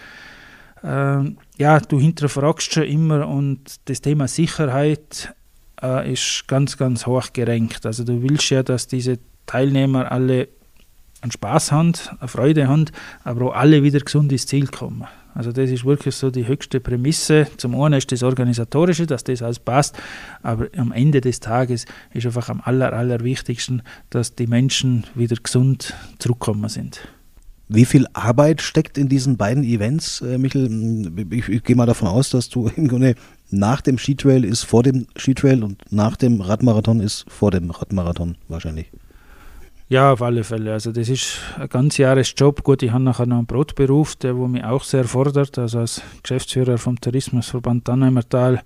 Ähm, 0.83 1.37
ja, 1.57 1.79
du 1.79 2.01
hinterfragst 2.01 2.73
schon 2.73 2.83
immer 2.83 3.25
und 3.29 3.61
das 3.85 4.01
Thema 4.01 4.27
Sicherheit 4.27 5.33
äh, 5.81 6.11
ist 6.11 6.45
ganz, 6.49 6.75
ganz 6.75 7.05
hoch 7.05 7.31
gerenkt. 7.31 7.85
Also 7.85 8.03
du 8.03 8.21
willst 8.21 8.49
ja, 8.49 8.61
dass 8.61 8.87
diese 8.87 9.19
Teilnehmer 9.45 10.11
alle 10.11 10.49
einen 11.21 11.31
Spaß 11.31 11.71
haben, 11.71 11.93
eine 12.19 12.27
Freude 12.27 12.67
haben, 12.67 12.85
aber 13.23 13.45
auch 13.45 13.55
alle 13.55 13.83
wieder 13.83 14.01
gesund 14.01 14.33
ins 14.33 14.47
Ziel 14.47 14.67
kommen. 14.67 15.05
Also 15.35 15.51
das 15.51 15.69
ist 15.69 15.83
wirklich 15.83 16.15
so 16.15 16.31
die 16.31 16.47
höchste 16.47 16.79
Prämisse. 16.79 17.47
Zum 17.57 17.79
einen 17.79 17.95
ist 17.95 18.11
das 18.11 18.23
Organisatorische, 18.23 19.05
dass 19.05 19.25
das 19.25 19.41
alles 19.41 19.59
passt, 19.59 19.97
aber 20.41 20.67
am 20.77 20.93
Ende 20.93 21.19
des 21.19 21.41
Tages 21.41 21.85
ist 22.13 22.25
einfach 22.25 22.47
am 22.47 22.61
aller, 22.63 22.93
allerwichtigsten, 22.93 23.81
dass 24.09 24.35
die 24.35 24.47
Menschen 24.47 25.03
wieder 25.13 25.35
gesund 25.35 25.93
zurückkommen 26.19 26.69
sind. 26.69 27.01
Wie 27.67 27.83
viel 27.83 28.07
Arbeit 28.13 28.61
steckt 28.61 28.97
in 28.97 29.09
diesen 29.09 29.37
beiden 29.37 29.63
Events, 29.63 30.21
äh, 30.21 30.37
Michel? 30.37 31.11
Ich, 31.31 31.49
ich, 31.49 31.63
gehe 31.63 31.75
mal 31.75 31.87
davon 31.87 32.07
aus, 32.07 32.29
dass 32.29 32.47
du 32.47 32.69
im 32.75 32.87
Grunde 32.87 33.15
nach 33.49 33.81
dem 33.81 33.97
Skitrail 33.97 34.45
ist 34.45 34.63
vor 34.63 34.83
dem 34.83 35.07
Skitrail 35.17 35.63
und 35.63 35.81
nach 35.91 36.15
dem 36.15 36.39
Radmarathon 36.41 37.01
ist 37.01 37.25
vor 37.27 37.51
dem 37.51 37.71
Radmarathon 37.71 38.37
wahrscheinlich. 38.47 38.89
Ja, 39.87 40.13
auf 40.13 40.23
alle 40.23 40.43
Fälle. 40.43 40.73
Also 40.73 40.91
das 40.91 41.09
ist 41.09 41.39
ein 41.59 41.69
ganz 41.69 41.97
Jahresjob. 41.97 42.63
Gut, 42.63 42.81
ich 42.81 42.91
habe 42.91 43.03
nachher 43.03 43.27
noch 43.27 43.37
einen 43.37 43.45
Brotberuf, 43.45 44.15
der 44.15 44.35
wo 44.35 44.47
mich 44.47 44.63
auch 44.63 44.83
sehr 44.83 45.03
fordert. 45.03 45.59
Also 45.59 45.77
als 45.77 46.01
Geschäftsführer 46.23 46.79
vom 46.79 46.99
Tourismusverband 46.99 47.87
Dannheimertal 47.87 48.63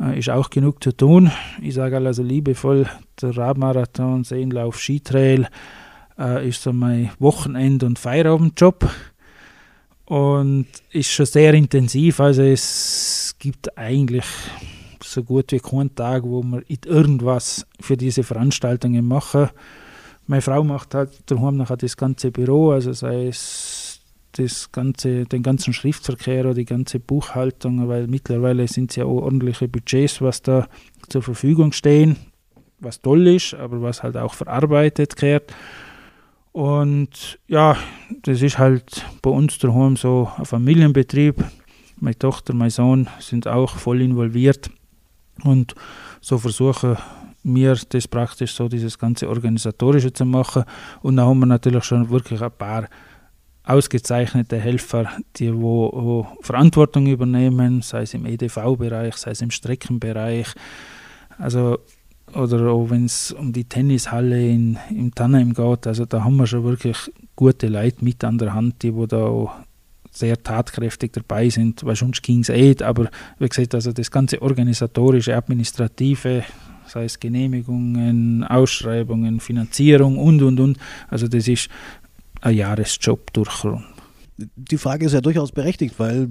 äh, 0.00 0.16
ist 0.16 0.30
auch 0.30 0.48
genug 0.50 0.84
zu 0.84 0.96
tun. 0.96 1.32
Ich 1.60 1.74
sage 1.74 1.96
also 1.96 2.22
liebevoll, 2.22 2.86
der 3.20 3.36
Radmarathon, 3.36 4.22
Seenlauf, 4.22 4.78
Skitrail 4.78 5.48
äh, 6.16 6.48
ist 6.48 6.62
so 6.62 6.72
mein 6.72 7.10
Wochenend- 7.18 7.82
und 7.82 7.98
Feierabendjob 7.98 8.88
und 10.04 10.66
ist 10.92 11.10
schon 11.10 11.26
sehr 11.26 11.52
intensiv. 11.52 12.20
Also 12.20 12.42
es 12.42 13.34
gibt 13.40 13.76
eigentlich 13.76 14.24
so 15.02 15.24
gut 15.24 15.50
wie 15.50 15.58
keinen 15.58 15.96
Tag, 15.96 16.22
wo 16.22 16.44
man 16.44 16.62
irgendwas 16.68 17.66
für 17.80 17.96
diese 17.96 18.22
Veranstaltungen 18.22 19.04
machen 19.04 19.48
meine 20.28 20.42
Frau 20.42 20.62
macht 20.62 20.94
halt 20.94 21.10
daheim 21.26 21.56
nachher 21.56 21.78
das 21.78 21.96
ganze 21.96 22.30
Büro, 22.30 22.70
also 22.70 22.92
sei 22.92 23.28
es 23.28 24.00
das 24.32 24.70
ganze, 24.70 25.24
den 25.24 25.42
ganzen 25.42 25.72
Schriftverkehr 25.72 26.44
oder 26.44 26.54
die 26.54 26.66
ganze 26.66 27.00
Buchhaltung, 27.00 27.88
weil 27.88 28.06
mittlerweile 28.06 28.68
sind 28.68 28.90
es 28.90 28.96
ja 28.96 29.04
auch 29.04 29.22
ordentliche 29.22 29.68
Budgets, 29.68 30.20
was 30.20 30.42
da 30.42 30.68
zur 31.08 31.22
Verfügung 31.22 31.72
stehen, 31.72 32.16
was 32.78 33.00
toll 33.00 33.26
ist, 33.26 33.54
aber 33.54 33.82
was 33.82 34.02
halt 34.02 34.16
auch 34.16 34.34
verarbeitet 34.34 35.16
gehört. 35.16 35.52
Und 36.52 37.38
ja, 37.48 37.76
das 38.22 38.42
ist 38.42 38.58
halt 38.58 39.04
bei 39.22 39.30
uns 39.30 39.58
daheim 39.58 39.96
so 39.96 40.30
ein 40.36 40.44
Familienbetrieb. 40.44 41.42
Meine 42.00 42.18
Tochter, 42.18 42.52
mein 42.52 42.70
Sohn 42.70 43.08
sind 43.18 43.48
auch 43.48 43.76
voll 43.76 44.02
involviert. 44.02 44.70
Und 45.42 45.74
so 46.20 46.36
versuchen 46.38 46.96
wir 47.42 47.78
das 47.88 48.08
praktisch 48.08 48.54
so, 48.54 48.68
dieses 48.68 48.98
ganze 48.98 49.28
Organisatorische 49.28 50.12
zu 50.12 50.24
machen. 50.24 50.64
Und 51.02 51.16
dann 51.16 51.26
haben 51.26 51.38
wir 51.40 51.46
natürlich 51.46 51.84
schon 51.84 52.10
wirklich 52.10 52.42
ein 52.42 52.50
paar 52.50 52.88
ausgezeichnete 53.64 54.58
Helfer, 54.58 55.10
die 55.36 55.54
wo, 55.54 55.90
wo 55.92 56.26
Verantwortung 56.40 57.06
übernehmen, 57.06 57.82
sei 57.82 58.02
es 58.02 58.14
im 58.14 58.24
EDV-Bereich, 58.24 59.16
sei 59.16 59.32
es 59.32 59.42
im 59.42 59.50
Streckenbereich. 59.50 60.54
Also 61.38 61.78
oder 62.34 62.70
auch 62.70 62.90
wenn 62.90 63.06
es 63.06 63.32
um 63.32 63.52
die 63.52 63.64
Tennishalle 63.64 64.48
in, 64.48 64.78
in 64.90 65.12
Tannheim 65.14 65.54
geht, 65.54 65.86
also 65.86 66.04
da 66.04 66.24
haben 66.24 66.36
wir 66.36 66.46
schon 66.46 66.64
wirklich 66.64 67.10
gute 67.36 67.68
Leute 67.68 68.04
mit 68.04 68.22
an 68.24 68.38
der 68.38 68.54
Hand, 68.54 68.82
die 68.82 68.94
wo 68.94 69.06
da 69.06 69.24
auch 69.24 69.52
sehr 70.10 70.42
tatkräftig 70.42 71.12
dabei 71.12 71.48
sind, 71.48 71.84
weil 71.84 71.96
sonst 71.96 72.22
ging 72.22 72.40
es 72.40 72.48
eh, 72.48 72.74
aber 72.82 73.08
wie 73.38 73.48
gesagt, 73.48 73.74
also 73.74 73.92
das 73.92 74.10
ganze 74.10 74.42
organisatorische, 74.42 75.36
administrative, 75.36 76.44
sei 76.88 77.04
es 77.04 77.20
Genehmigungen, 77.20 78.44
Ausschreibungen, 78.44 79.40
Finanzierung 79.40 80.18
und 80.18 80.42
und 80.42 80.60
und, 80.60 80.78
also 81.08 81.28
das 81.28 81.48
ist 81.48 81.68
ein 82.40 82.56
Jahresjob 82.56 83.32
durchgrund 83.32 83.84
die 84.38 84.78
Frage 84.78 85.04
ist 85.06 85.12
ja 85.12 85.20
durchaus 85.20 85.50
berechtigt, 85.50 85.96
weil 85.98 86.28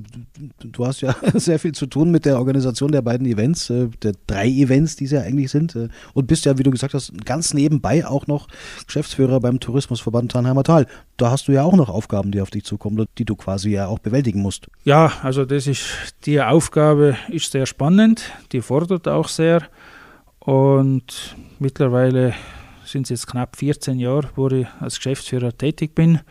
du 0.59 0.85
hast 0.85 1.01
ja 1.01 1.15
sehr 1.35 1.59
viel 1.59 1.73
zu 1.73 1.87
tun 1.87 2.09
mit 2.09 2.25
der 2.25 2.37
Organisation 2.37 2.91
der 2.91 3.01
beiden 3.01 3.27
Events, 3.27 3.69
äh, 3.69 3.89
der 4.01 4.13
drei 4.27 4.47
Events, 4.47 4.95
die 4.95 5.05
es 5.05 5.11
ja 5.11 5.21
eigentlich 5.21 5.51
sind, 5.51 5.75
äh, 5.75 5.89
und 6.13 6.27
bist 6.27 6.45
ja, 6.45 6.57
wie 6.57 6.63
du 6.63 6.71
gesagt 6.71 6.93
hast, 6.93 7.13
ganz 7.25 7.53
nebenbei 7.53 8.05
auch 8.07 8.27
noch 8.27 8.47
Geschäftsführer 8.85 9.39
beim 9.39 9.59
Tourismusverband 9.59 10.31
Tannheimer 10.31 10.63
Tal. 10.63 10.87
Da 11.17 11.31
hast 11.31 11.47
du 11.47 11.51
ja 11.51 11.63
auch 11.63 11.75
noch 11.75 11.89
Aufgaben, 11.89 12.31
die 12.31 12.39
auf 12.39 12.49
dich 12.49 12.63
zukommen, 12.63 13.05
die 13.17 13.25
du 13.25 13.35
quasi 13.35 13.71
ja 13.71 13.87
auch 13.87 13.99
bewältigen 13.99 14.41
musst. 14.41 14.67
Ja, 14.85 15.11
also 15.21 15.43
das 15.43 15.67
ist 15.67 15.85
die 16.25 16.41
Aufgabe 16.41 17.17
ist 17.29 17.51
sehr 17.51 17.65
spannend, 17.65 18.31
die 18.53 18.61
fordert 18.61 19.07
auch 19.07 19.27
sehr 19.27 19.63
und 20.47 21.35
mittlerweile 21.59 22.33
sind 22.85 23.03
es 23.03 23.09
jetzt 23.09 23.27
knapp 23.27 23.57
14 23.57 23.99
Jahre, 23.99 24.29
wo 24.37 24.47
ich 24.47 24.65
als 24.79 24.95
Geschäftsführer 24.95 25.51
tätig 25.51 25.93
bin. 25.93 26.21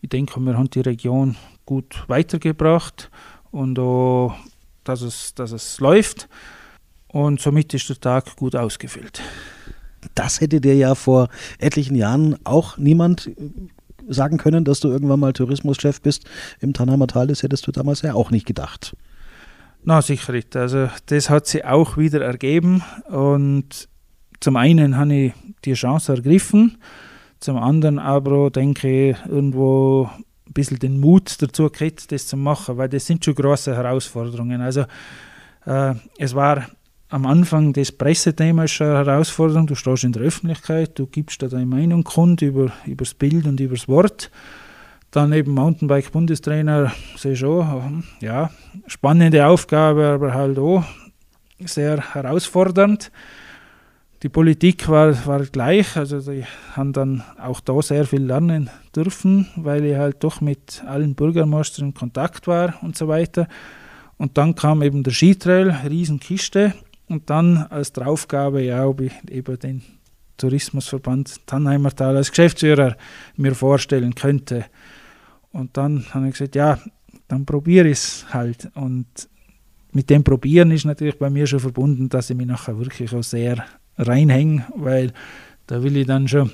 Ich 0.00 0.08
denke, 0.08 0.40
wir 0.40 0.56
haben 0.56 0.70
die 0.70 0.80
Region 0.80 1.36
gut 1.66 2.04
weitergebracht 2.06 3.10
und 3.50 3.78
auch, 3.78 4.34
dass 4.84 5.02
es, 5.02 5.34
dass 5.34 5.52
es 5.52 5.80
läuft. 5.80 6.30
Und 7.08 7.42
somit 7.42 7.74
ist 7.74 7.90
der 7.90 8.00
Tag 8.00 8.36
gut 8.36 8.56
ausgefüllt. 8.56 9.20
Das 10.14 10.40
hätte 10.40 10.62
dir 10.62 10.74
ja 10.74 10.94
vor 10.94 11.28
etlichen 11.58 11.94
Jahren 11.94 12.38
auch 12.44 12.78
niemand 12.78 13.30
sagen 14.08 14.38
können, 14.38 14.64
dass 14.64 14.80
du 14.80 14.88
irgendwann 14.88 15.20
mal 15.20 15.34
Tourismuschef 15.34 16.00
bist 16.00 16.24
im 16.60 16.72
Tannheimer 16.72 17.06
Tal. 17.06 17.26
Das 17.26 17.42
hättest 17.42 17.66
du 17.66 17.72
damals 17.72 18.00
ja 18.00 18.14
auch 18.14 18.30
nicht 18.30 18.46
gedacht. 18.46 18.96
Na, 19.84 20.02
sicher 20.02 20.32
nicht. 20.32 20.54
Also, 20.56 20.88
das 21.06 21.30
hat 21.30 21.46
sich 21.46 21.64
auch 21.64 21.96
wieder 21.96 22.20
ergeben. 22.20 22.82
Und 23.08 23.88
zum 24.40 24.56
einen 24.56 24.96
habe 24.96 25.14
ich 25.14 25.32
die 25.64 25.74
Chance 25.74 26.14
ergriffen 26.14 26.78
zum 27.40 27.56
anderen 27.56 27.98
aber 27.98 28.50
denke 28.50 29.10
ich, 29.10 29.16
irgendwo 29.26 30.10
ein 30.46 30.52
bisschen 30.52 30.78
den 30.78 31.00
Mut 31.00 31.40
dazu 31.40 31.64
gekriegt, 31.64 32.10
das 32.10 32.26
zu 32.26 32.36
machen, 32.36 32.78
weil 32.78 32.88
das 32.88 33.06
sind 33.06 33.24
schon 33.24 33.34
große 33.34 33.76
Herausforderungen. 33.76 34.60
Also 34.60 34.84
äh, 35.66 35.94
es 36.18 36.34
war 36.34 36.66
am 37.10 37.26
Anfang 37.26 37.72
das 37.72 37.92
Pressethema 37.92 38.64
ist 38.64 38.82
eine 38.82 38.96
Herausforderung. 38.96 39.66
Du 39.66 39.74
stehst 39.74 40.04
in 40.04 40.12
der 40.12 40.22
Öffentlichkeit, 40.22 40.98
du 40.98 41.06
gibst 41.06 41.40
da 41.42 41.48
deine 41.48 41.66
Meinung 41.66 42.04
kund 42.04 42.42
über, 42.42 42.72
über 42.86 43.04
das 43.04 43.14
Bild 43.14 43.46
und 43.46 43.60
über 43.60 43.76
das 43.76 43.88
Wort. 43.88 44.30
Dann 45.10 45.32
eben 45.32 45.52
Mountainbike-Bundestrainer, 45.52 46.92
sehe 47.16 47.34
schon, 47.34 48.04
ja, 48.20 48.50
spannende 48.86 49.46
Aufgabe, 49.46 50.06
aber 50.06 50.34
halt 50.34 50.58
auch 50.58 50.84
sehr 51.60 52.14
herausfordernd. 52.14 53.10
Die 54.22 54.28
Politik 54.28 54.88
war, 54.88 55.14
war 55.26 55.40
gleich, 55.46 55.96
also 55.96 56.20
die 56.20 56.44
haben 56.72 56.92
dann 56.92 57.22
auch 57.40 57.60
da 57.60 57.80
sehr 57.80 58.04
viel 58.04 58.22
lernen 58.22 58.68
dürfen, 58.94 59.46
weil 59.56 59.84
ich 59.84 59.96
halt 59.96 60.22
doch 60.24 60.40
mit 60.40 60.82
allen 60.86 61.14
Bürgermeistern 61.14 61.86
in 61.86 61.94
Kontakt 61.94 62.46
war 62.46 62.74
und 62.82 62.96
so 62.96 63.08
weiter. 63.08 63.48
Und 64.16 64.36
dann 64.36 64.56
kam 64.56 64.82
eben 64.82 65.04
der 65.04 65.12
Skitrail, 65.12 65.70
Riesenkiste, 65.88 66.74
und 67.08 67.30
dann 67.30 67.66
als 67.70 67.92
Draufgabe, 67.92 68.62
ja, 68.62 68.84
ob 68.86 69.00
ich 69.00 69.12
eben 69.30 69.58
den 69.58 69.82
Tourismusverband 70.36 71.46
Tannheimer 71.46 71.90
Tal 71.94 72.16
als 72.16 72.30
Geschäftsführer 72.30 72.96
mir 73.36 73.54
vorstellen 73.54 74.14
könnte. 74.14 74.66
Und 75.58 75.76
dann 75.76 76.04
habe 76.14 76.28
ich 76.28 76.34
gesagt, 76.34 76.54
ja, 76.54 76.78
dann 77.26 77.44
probiere 77.44 77.88
ich 77.88 77.98
es 77.98 78.26
halt. 78.32 78.70
Und 78.74 79.06
mit 79.90 80.08
dem 80.08 80.22
Probieren 80.22 80.70
ist 80.70 80.84
natürlich 80.84 81.18
bei 81.18 81.30
mir 81.30 81.48
schon 81.48 81.58
verbunden, 81.58 82.08
dass 82.08 82.30
ich 82.30 82.36
mich 82.36 82.46
nachher 82.46 82.78
wirklich 82.78 83.12
auch 83.12 83.24
sehr 83.24 83.64
reinhängen, 83.96 84.64
weil 84.76 85.12
da 85.66 85.82
will 85.82 85.96
ich 85.96 86.06
dann 86.06 86.28
schon, 86.28 86.52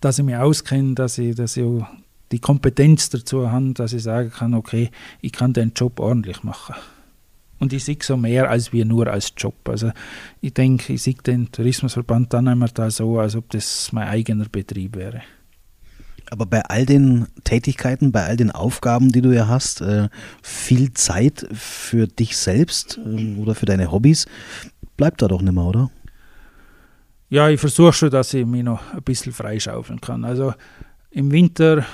dass 0.00 0.20
ich 0.20 0.24
mich 0.24 0.36
auskenne, 0.36 0.94
dass 0.94 1.18
ich, 1.18 1.34
dass 1.34 1.56
ich 1.56 1.64
auch 1.64 1.88
die 2.30 2.38
Kompetenz 2.38 3.10
dazu 3.10 3.50
habe, 3.50 3.72
dass 3.72 3.92
ich 3.92 4.04
sagen 4.04 4.30
kann, 4.30 4.54
okay, 4.54 4.90
ich 5.20 5.32
kann 5.32 5.52
den 5.52 5.72
Job 5.74 5.98
ordentlich 5.98 6.44
machen. 6.44 6.76
Und 7.58 7.72
ich 7.72 7.84
sehe 7.84 7.98
so 8.00 8.16
mehr 8.16 8.48
als 8.48 8.72
wir 8.72 8.84
nur 8.84 9.08
als 9.08 9.32
Job. 9.36 9.68
Also 9.68 9.90
ich 10.40 10.54
denke, 10.54 10.92
ich 10.92 11.02
sehe 11.02 11.14
den 11.14 11.50
Tourismusverband 11.50 12.32
dann 12.32 12.46
einmal 12.46 12.70
da 12.72 12.92
so, 12.92 13.18
als 13.18 13.34
ob 13.34 13.50
das 13.50 13.92
mein 13.92 14.06
eigener 14.06 14.46
Betrieb 14.48 14.94
wäre. 14.94 15.22
Aber 16.30 16.46
bei 16.46 16.62
all 16.62 16.86
den 16.86 17.26
Tätigkeiten, 17.44 18.12
bei 18.12 18.24
all 18.24 18.36
den 18.36 18.50
Aufgaben, 18.50 19.10
die 19.10 19.20
du 19.20 19.34
ja 19.34 19.48
hast, 19.48 19.80
äh, 19.80 20.08
viel 20.42 20.92
Zeit 20.94 21.46
für 21.52 22.06
dich 22.06 22.36
selbst 22.36 22.98
äh, 23.04 23.36
oder 23.36 23.54
für 23.54 23.66
deine 23.66 23.90
Hobbys, 23.90 24.26
bleibt 24.96 25.22
da 25.22 25.28
doch 25.28 25.42
nicht 25.42 25.52
mehr, 25.52 25.64
oder? 25.64 25.90
ja, 27.30 27.48
ich 27.48 27.60
versuche 27.60 27.92
schon, 27.92 28.10
dass 28.10 28.34
ich 28.34 28.44
mich 28.44 28.64
noch 28.64 28.92
ein 28.92 29.02
bisschen 29.02 29.32
freischaufeln 29.32 30.00
kann. 30.00 30.24
Also 30.24 30.52
im 31.10 31.30
Winter 31.30 31.84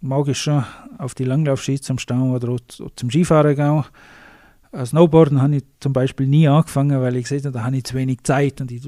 mag 0.00 0.28
ich 0.28 0.38
schon 0.38 0.64
auf 0.98 1.14
die 1.14 1.24
Langlaufski 1.24 1.80
zum 1.80 1.98
Stau 1.98 2.30
oder 2.30 2.56
zum 2.94 3.10
Skifahren 3.10 3.56
gehen. 3.56 3.84
Snowboarden 4.86 5.42
habe 5.42 5.56
ich 5.56 5.64
zum 5.80 5.92
Beispiel 5.92 6.28
nie 6.28 6.46
angefangen, 6.46 7.00
weil 7.00 7.16
ich 7.16 7.28
habe, 7.30 7.50
da 7.50 7.64
habe 7.64 7.76
ich 7.76 7.84
zu 7.84 7.94
wenig 7.96 8.22
Zeit 8.22 8.60
und 8.60 8.70
ich 8.70 8.82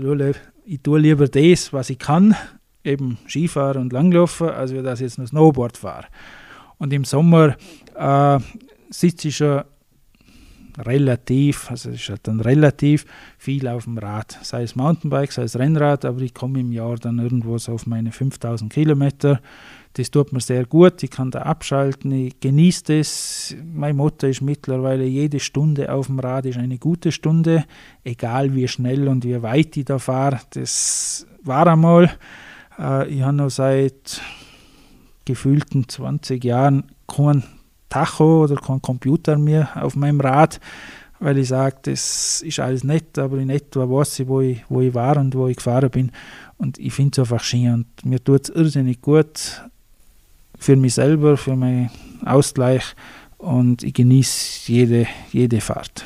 tue 0.82 0.98
lieber 0.98 1.26
das, 1.26 1.72
was 1.72 1.90
ich 1.90 1.98
kann, 1.98 2.36
eben 2.84 3.18
Skifahren 3.28 3.82
und 3.82 3.92
Langlaufen, 3.92 4.48
als 4.48 4.72
dass 4.72 5.00
ich 5.00 5.04
jetzt 5.04 5.18
noch 5.18 5.26
Snowboard 5.26 5.76
fahre. 5.76 6.06
Und 6.78 6.92
im 6.92 7.04
Sommer 7.04 7.56
äh, 7.94 8.38
sitze 8.90 9.28
ich 9.28 9.36
schon 9.36 9.62
relativ, 10.78 11.70
also 11.70 11.90
es 11.90 11.96
ist 11.96 12.08
halt 12.08 12.26
dann 12.26 12.40
relativ 12.40 13.04
viel 13.38 13.68
auf 13.68 13.84
dem 13.84 13.98
Rad, 13.98 14.38
sei 14.42 14.62
es 14.62 14.76
Mountainbike, 14.76 15.32
sei 15.32 15.42
es 15.42 15.58
Rennrad, 15.58 16.04
aber 16.04 16.20
ich 16.20 16.34
komme 16.34 16.60
im 16.60 16.72
Jahr 16.72 16.96
dann 16.96 17.18
irgendwo 17.18 17.58
so 17.58 17.72
auf 17.72 17.86
meine 17.86 18.12
5000 18.12 18.72
Kilometer. 18.72 19.40
Das 19.94 20.10
tut 20.10 20.32
mir 20.32 20.40
sehr 20.40 20.66
gut, 20.66 21.02
ich 21.02 21.10
kann 21.10 21.32
da 21.32 21.42
abschalten, 21.42 22.12
ich 22.12 22.38
genieße 22.38 22.98
das. 22.98 23.56
Mein 23.74 23.96
Motto 23.96 24.28
ist 24.28 24.40
mittlerweile, 24.40 25.04
jede 25.04 25.40
Stunde 25.40 25.92
auf 25.92 26.06
dem 26.06 26.20
Rad 26.20 26.46
ist 26.46 26.58
eine 26.58 26.78
gute 26.78 27.10
Stunde, 27.10 27.64
egal 28.04 28.54
wie 28.54 28.68
schnell 28.68 29.08
und 29.08 29.24
wie 29.24 29.42
weit 29.42 29.76
ich 29.76 29.86
da 29.86 29.98
fahre. 29.98 30.40
Das 30.50 31.26
war 31.42 31.66
einmal. 31.66 32.10
Äh, 32.80 33.08
ich 33.08 33.22
habe 33.22 33.36
noch 33.36 33.50
seit 33.50 34.20
gefühlten 35.24 35.88
20 35.88 36.42
Jahren 36.42 36.84
keinen 37.06 37.44
Tacho 37.88 38.44
oder 38.44 38.56
kein 38.56 38.80
Computer 38.80 39.36
mehr 39.36 39.70
auf 39.82 39.96
meinem 39.96 40.20
Rad, 40.20 40.60
weil 41.18 41.38
ich 41.38 41.48
sage, 41.48 41.76
das 41.82 42.40
ist 42.40 42.60
alles 42.60 42.84
nett, 42.84 43.18
aber 43.18 43.38
in 43.38 43.50
etwa 43.50 43.88
weiß 43.88 44.20
ich, 44.20 44.28
wo 44.28 44.40
ich, 44.40 44.64
wo 44.68 44.80
ich 44.80 44.94
war 44.94 45.16
und 45.18 45.34
wo 45.34 45.48
ich 45.48 45.56
gefahren 45.56 45.90
bin. 45.90 46.12
Und 46.56 46.78
ich 46.78 46.92
finde 46.92 47.12
es 47.12 47.18
einfach 47.18 47.42
schön 47.42 47.72
und 47.72 48.04
mir 48.04 48.22
tut 48.22 48.44
es 48.44 48.48
irrsinnig 48.50 49.02
gut 49.02 49.62
für 50.58 50.76
mich 50.76 50.94
selber, 50.94 51.36
für 51.36 51.56
meinen 51.56 51.90
Ausgleich 52.24 52.94
und 53.38 53.82
ich 53.82 53.94
genieße 53.94 54.70
jede, 54.70 55.06
jede 55.32 55.60
Fahrt. 55.60 56.04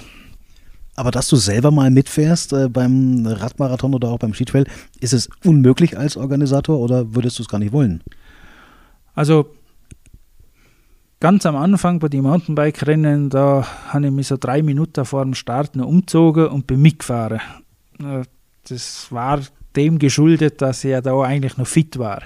Aber 0.97 1.11
dass 1.11 1.28
du 1.28 1.36
selber 1.36 1.70
mal 1.70 1.90
mitfährst 1.90 2.53
äh, 2.53 2.68
beim 2.68 3.26
Radmarathon 3.26 3.95
oder 3.95 4.09
auch 4.09 4.18
beim 4.18 4.32
Skitrail, 4.32 4.66
ist 5.01 5.12
es 5.12 5.28
unmöglich 5.45 5.99
als 5.99 6.16
Organisator 6.16 6.78
oder 6.78 7.14
würdest 7.14 7.38
du 7.38 7.42
es 7.42 7.49
gar 7.49 7.59
nicht 7.59 7.72
wollen? 7.72 8.03
Also 9.14 9.47
ganz 11.20 11.47
am 11.47 11.57
Anfang 11.57 11.99
bei 11.99 12.09
den 12.09 12.22
Mountainbike-Rennen, 12.22 13.30
da 13.30 13.66
habe 13.88 14.07
ich 14.07 14.12
mich 14.12 14.28
so 14.28 14.36
drei 14.36 14.62
Minuten 14.62 15.05
vor 15.05 15.24
dem 15.24 15.34
Start 15.34 15.74
noch 15.74 15.86
umgezogen 15.86 16.49
und 16.49 16.66
bin 16.66 16.82
mitgefahren. 16.82 17.40
Das 18.68 19.11
war 19.11 19.40
dem 19.76 19.99
geschuldet, 19.99 20.62
dass 20.62 20.84
ich 20.84 20.90
ja 20.90 21.01
da 21.01 21.20
eigentlich 21.22 21.57
noch 21.57 21.66
fit 21.66 21.99
war. 21.99 22.22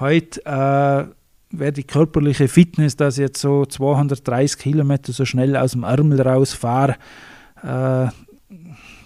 Heute 0.00 0.44
äh, 0.44 1.58
wäre 1.58 1.72
die 1.72 1.84
körperliche 1.84 2.48
Fitness, 2.48 2.96
dass 2.96 3.18
ich 3.18 3.22
jetzt 3.22 3.40
so 3.40 3.64
230 3.66 4.58
Kilometer 4.58 5.12
so 5.12 5.24
schnell 5.24 5.56
aus 5.56 5.72
dem 5.72 5.84
Ärmel 5.84 6.20
rausfahre. 6.20 6.96
Äh, 7.64 8.08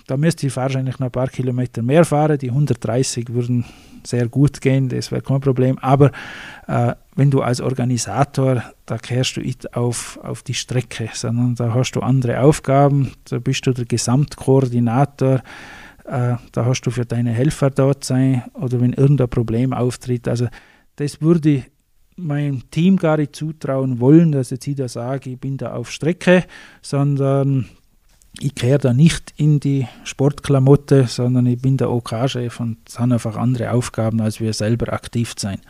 da 0.07 0.17
müsste 0.17 0.47
ich 0.47 0.57
wahrscheinlich 0.57 0.99
noch 0.99 1.09
ein 1.09 1.13
paar 1.13 1.29
Kilometer 1.29 1.83
mehr 1.83 2.05
fahren. 2.05 2.39
Die 2.39 2.49
130 2.49 3.29
würden 3.29 3.65
sehr 4.05 4.27
gut 4.29 4.61
gehen, 4.61 4.89
das 4.89 5.13
wäre 5.13 5.23
kein 5.23 5.41
Problem. 5.41 5.79
Aber 5.79 6.11
äh, 6.67 6.95
wenn 7.15 7.31
du 7.31 7.43
als 7.43 7.61
Organisator, 7.61 8.63
da 8.87 8.97
kehrst 8.97 9.37
du 9.37 9.43
nicht 9.43 9.77
auf, 9.77 10.19
auf 10.23 10.43
die 10.43 10.55
Strecke, 10.55 11.11
sondern 11.13 11.55
da 11.55 11.75
hast 11.75 11.93
du 11.93 12.01
andere 12.01 12.41
Aufgaben, 12.41 13.13
da 13.29 13.39
bist 13.39 13.67
du 13.67 13.73
der 13.73 13.85
Gesamtkoordinator, 13.85 15.43
äh, 16.07 16.37
da 16.53 16.65
hast 16.65 16.83
du 16.83 16.91
für 16.91 17.05
deine 17.05 17.33
Helfer 17.33 17.71
dort 17.71 18.03
sein 18.05 18.45
oder 18.55 18.81
wenn 18.81 18.95
irgendein 18.95 19.29
Problem 19.29 19.75
auftritt. 19.75 20.27
Also 20.27 20.49
das 20.97 21.21
würde 21.21 21.65
meinem 22.17 22.71
Team 22.71 22.97
gar 22.97 23.19
nicht 23.19 23.37
zutrauen 23.37 24.01
wollen, 24.01 24.33
dass 24.33 24.51
jetzt 24.51 24.67
ich 24.67 24.75
da 24.75 24.89
sage, 24.89 25.31
ich 25.31 25.39
bin 25.39 25.57
da 25.57 25.75
auf 25.75 25.91
Strecke, 25.91 26.45
sondern 26.83 27.67
ich 28.41 28.55
kehre 28.55 28.79
da 28.79 28.93
nicht 28.93 29.33
in 29.37 29.61
die 29.61 29.87
Sportklamotte, 30.05 31.07
sondern 31.07 31.47
ich 31.47 31.61
bin 31.61 31.77
der 31.77 31.91
OK-Chef 31.91 32.61
und 32.61 32.79
habe 32.97 33.15
einfach 33.15 33.37
andere 33.37 33.73
Aufgaben, 33.73 34.21
als 34.21 34.41
wir 34.41 34.53
selber 34.53 34.93
aktiv 34.93 35.35
sein. 35.37 35.61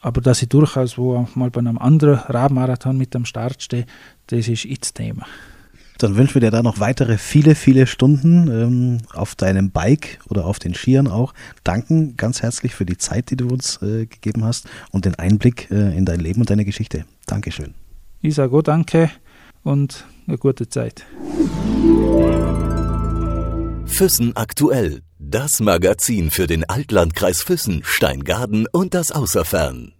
Aber 0.00 0.20
dass 0.20 0.42
ich 0.42 0.48
durchaus 0.48 0.98
wo 0.98 1.28
mal 1.34 1.50
bei 1.50 1.60
einem 1.60 1.78
anderen 1.78 2.18
Radmarathon 2.18 2.98
mit 2.98 3.14
am 3.14 3.24
Start 3.24 3.62
stehe, 3.62 3.86
das 4.26 4.48
ist 4.48 4.64
jetzt 4.64 4.96
Thema. 4.96 5.26
Dann 5.98 6.16
wünschen 6.16 6.34
wir 6.34 6.40
dir 6.40 6.50
da 6.50 6.62
noch 6.62 6.80
weitere 6.80 7.16
viele, 7.18 7.54
viele 7.54 7.86
Stunden 7.86 8.48
ähm, 8.48 8.98
auf 9.14 9.36
deinem 9.36 9.70
Bike 9.70 10.18
oder 10.28 10.46
auf 10.46 10.58
den 10.58 10.74
Skiern 10.74 11.06
auch. 11.06 11.32
Danken 11.62 12.16
ganz 12.16 12.42
herzlich 12.42 12.74
für 12.74 12.84
die 12.84 12.98
Zeit, 12.98 13.30
die 13.30 13.36
du 13.36 13.46
uns 13.46 13.80
äh, 13.82 14.06
gegeben 14.06 14.44
hast 14.44 14.68
und 14.90 15.04
den 15.04 15.14
Einblick 15.14 15.70
äh, 15.70 15.96
in 15.96 16.04
dein 16.04 16.18
Leben 16.18 16.40
und 16.40 16.50
deine 16.50 16.64
Geschichte. 16.64 17.04
Dankeschön. 17.26 17.74
Ich 18.20 18.34
sage 18.34 18.56
auch 18.56 18.62
danke 18.62 19.10
und 19.62 20.04
eine 20.26 20.38
gute 20.38 20.68
Zeit. 20.68 21.04
Füssen 23.86 24.36
aktuell. 24.36 25.02
Das 25.18 25.60
Magazin 25.60 26.30
für 26.30 26.46
den 26.46 26.64
Altlandkreis 26.68 27.42
Füssen, 27.42 27.82
Steingaden 27.84 28.66
und 28.72 28.94
das 28.94 29.12
Außerfern. 29.12 29.94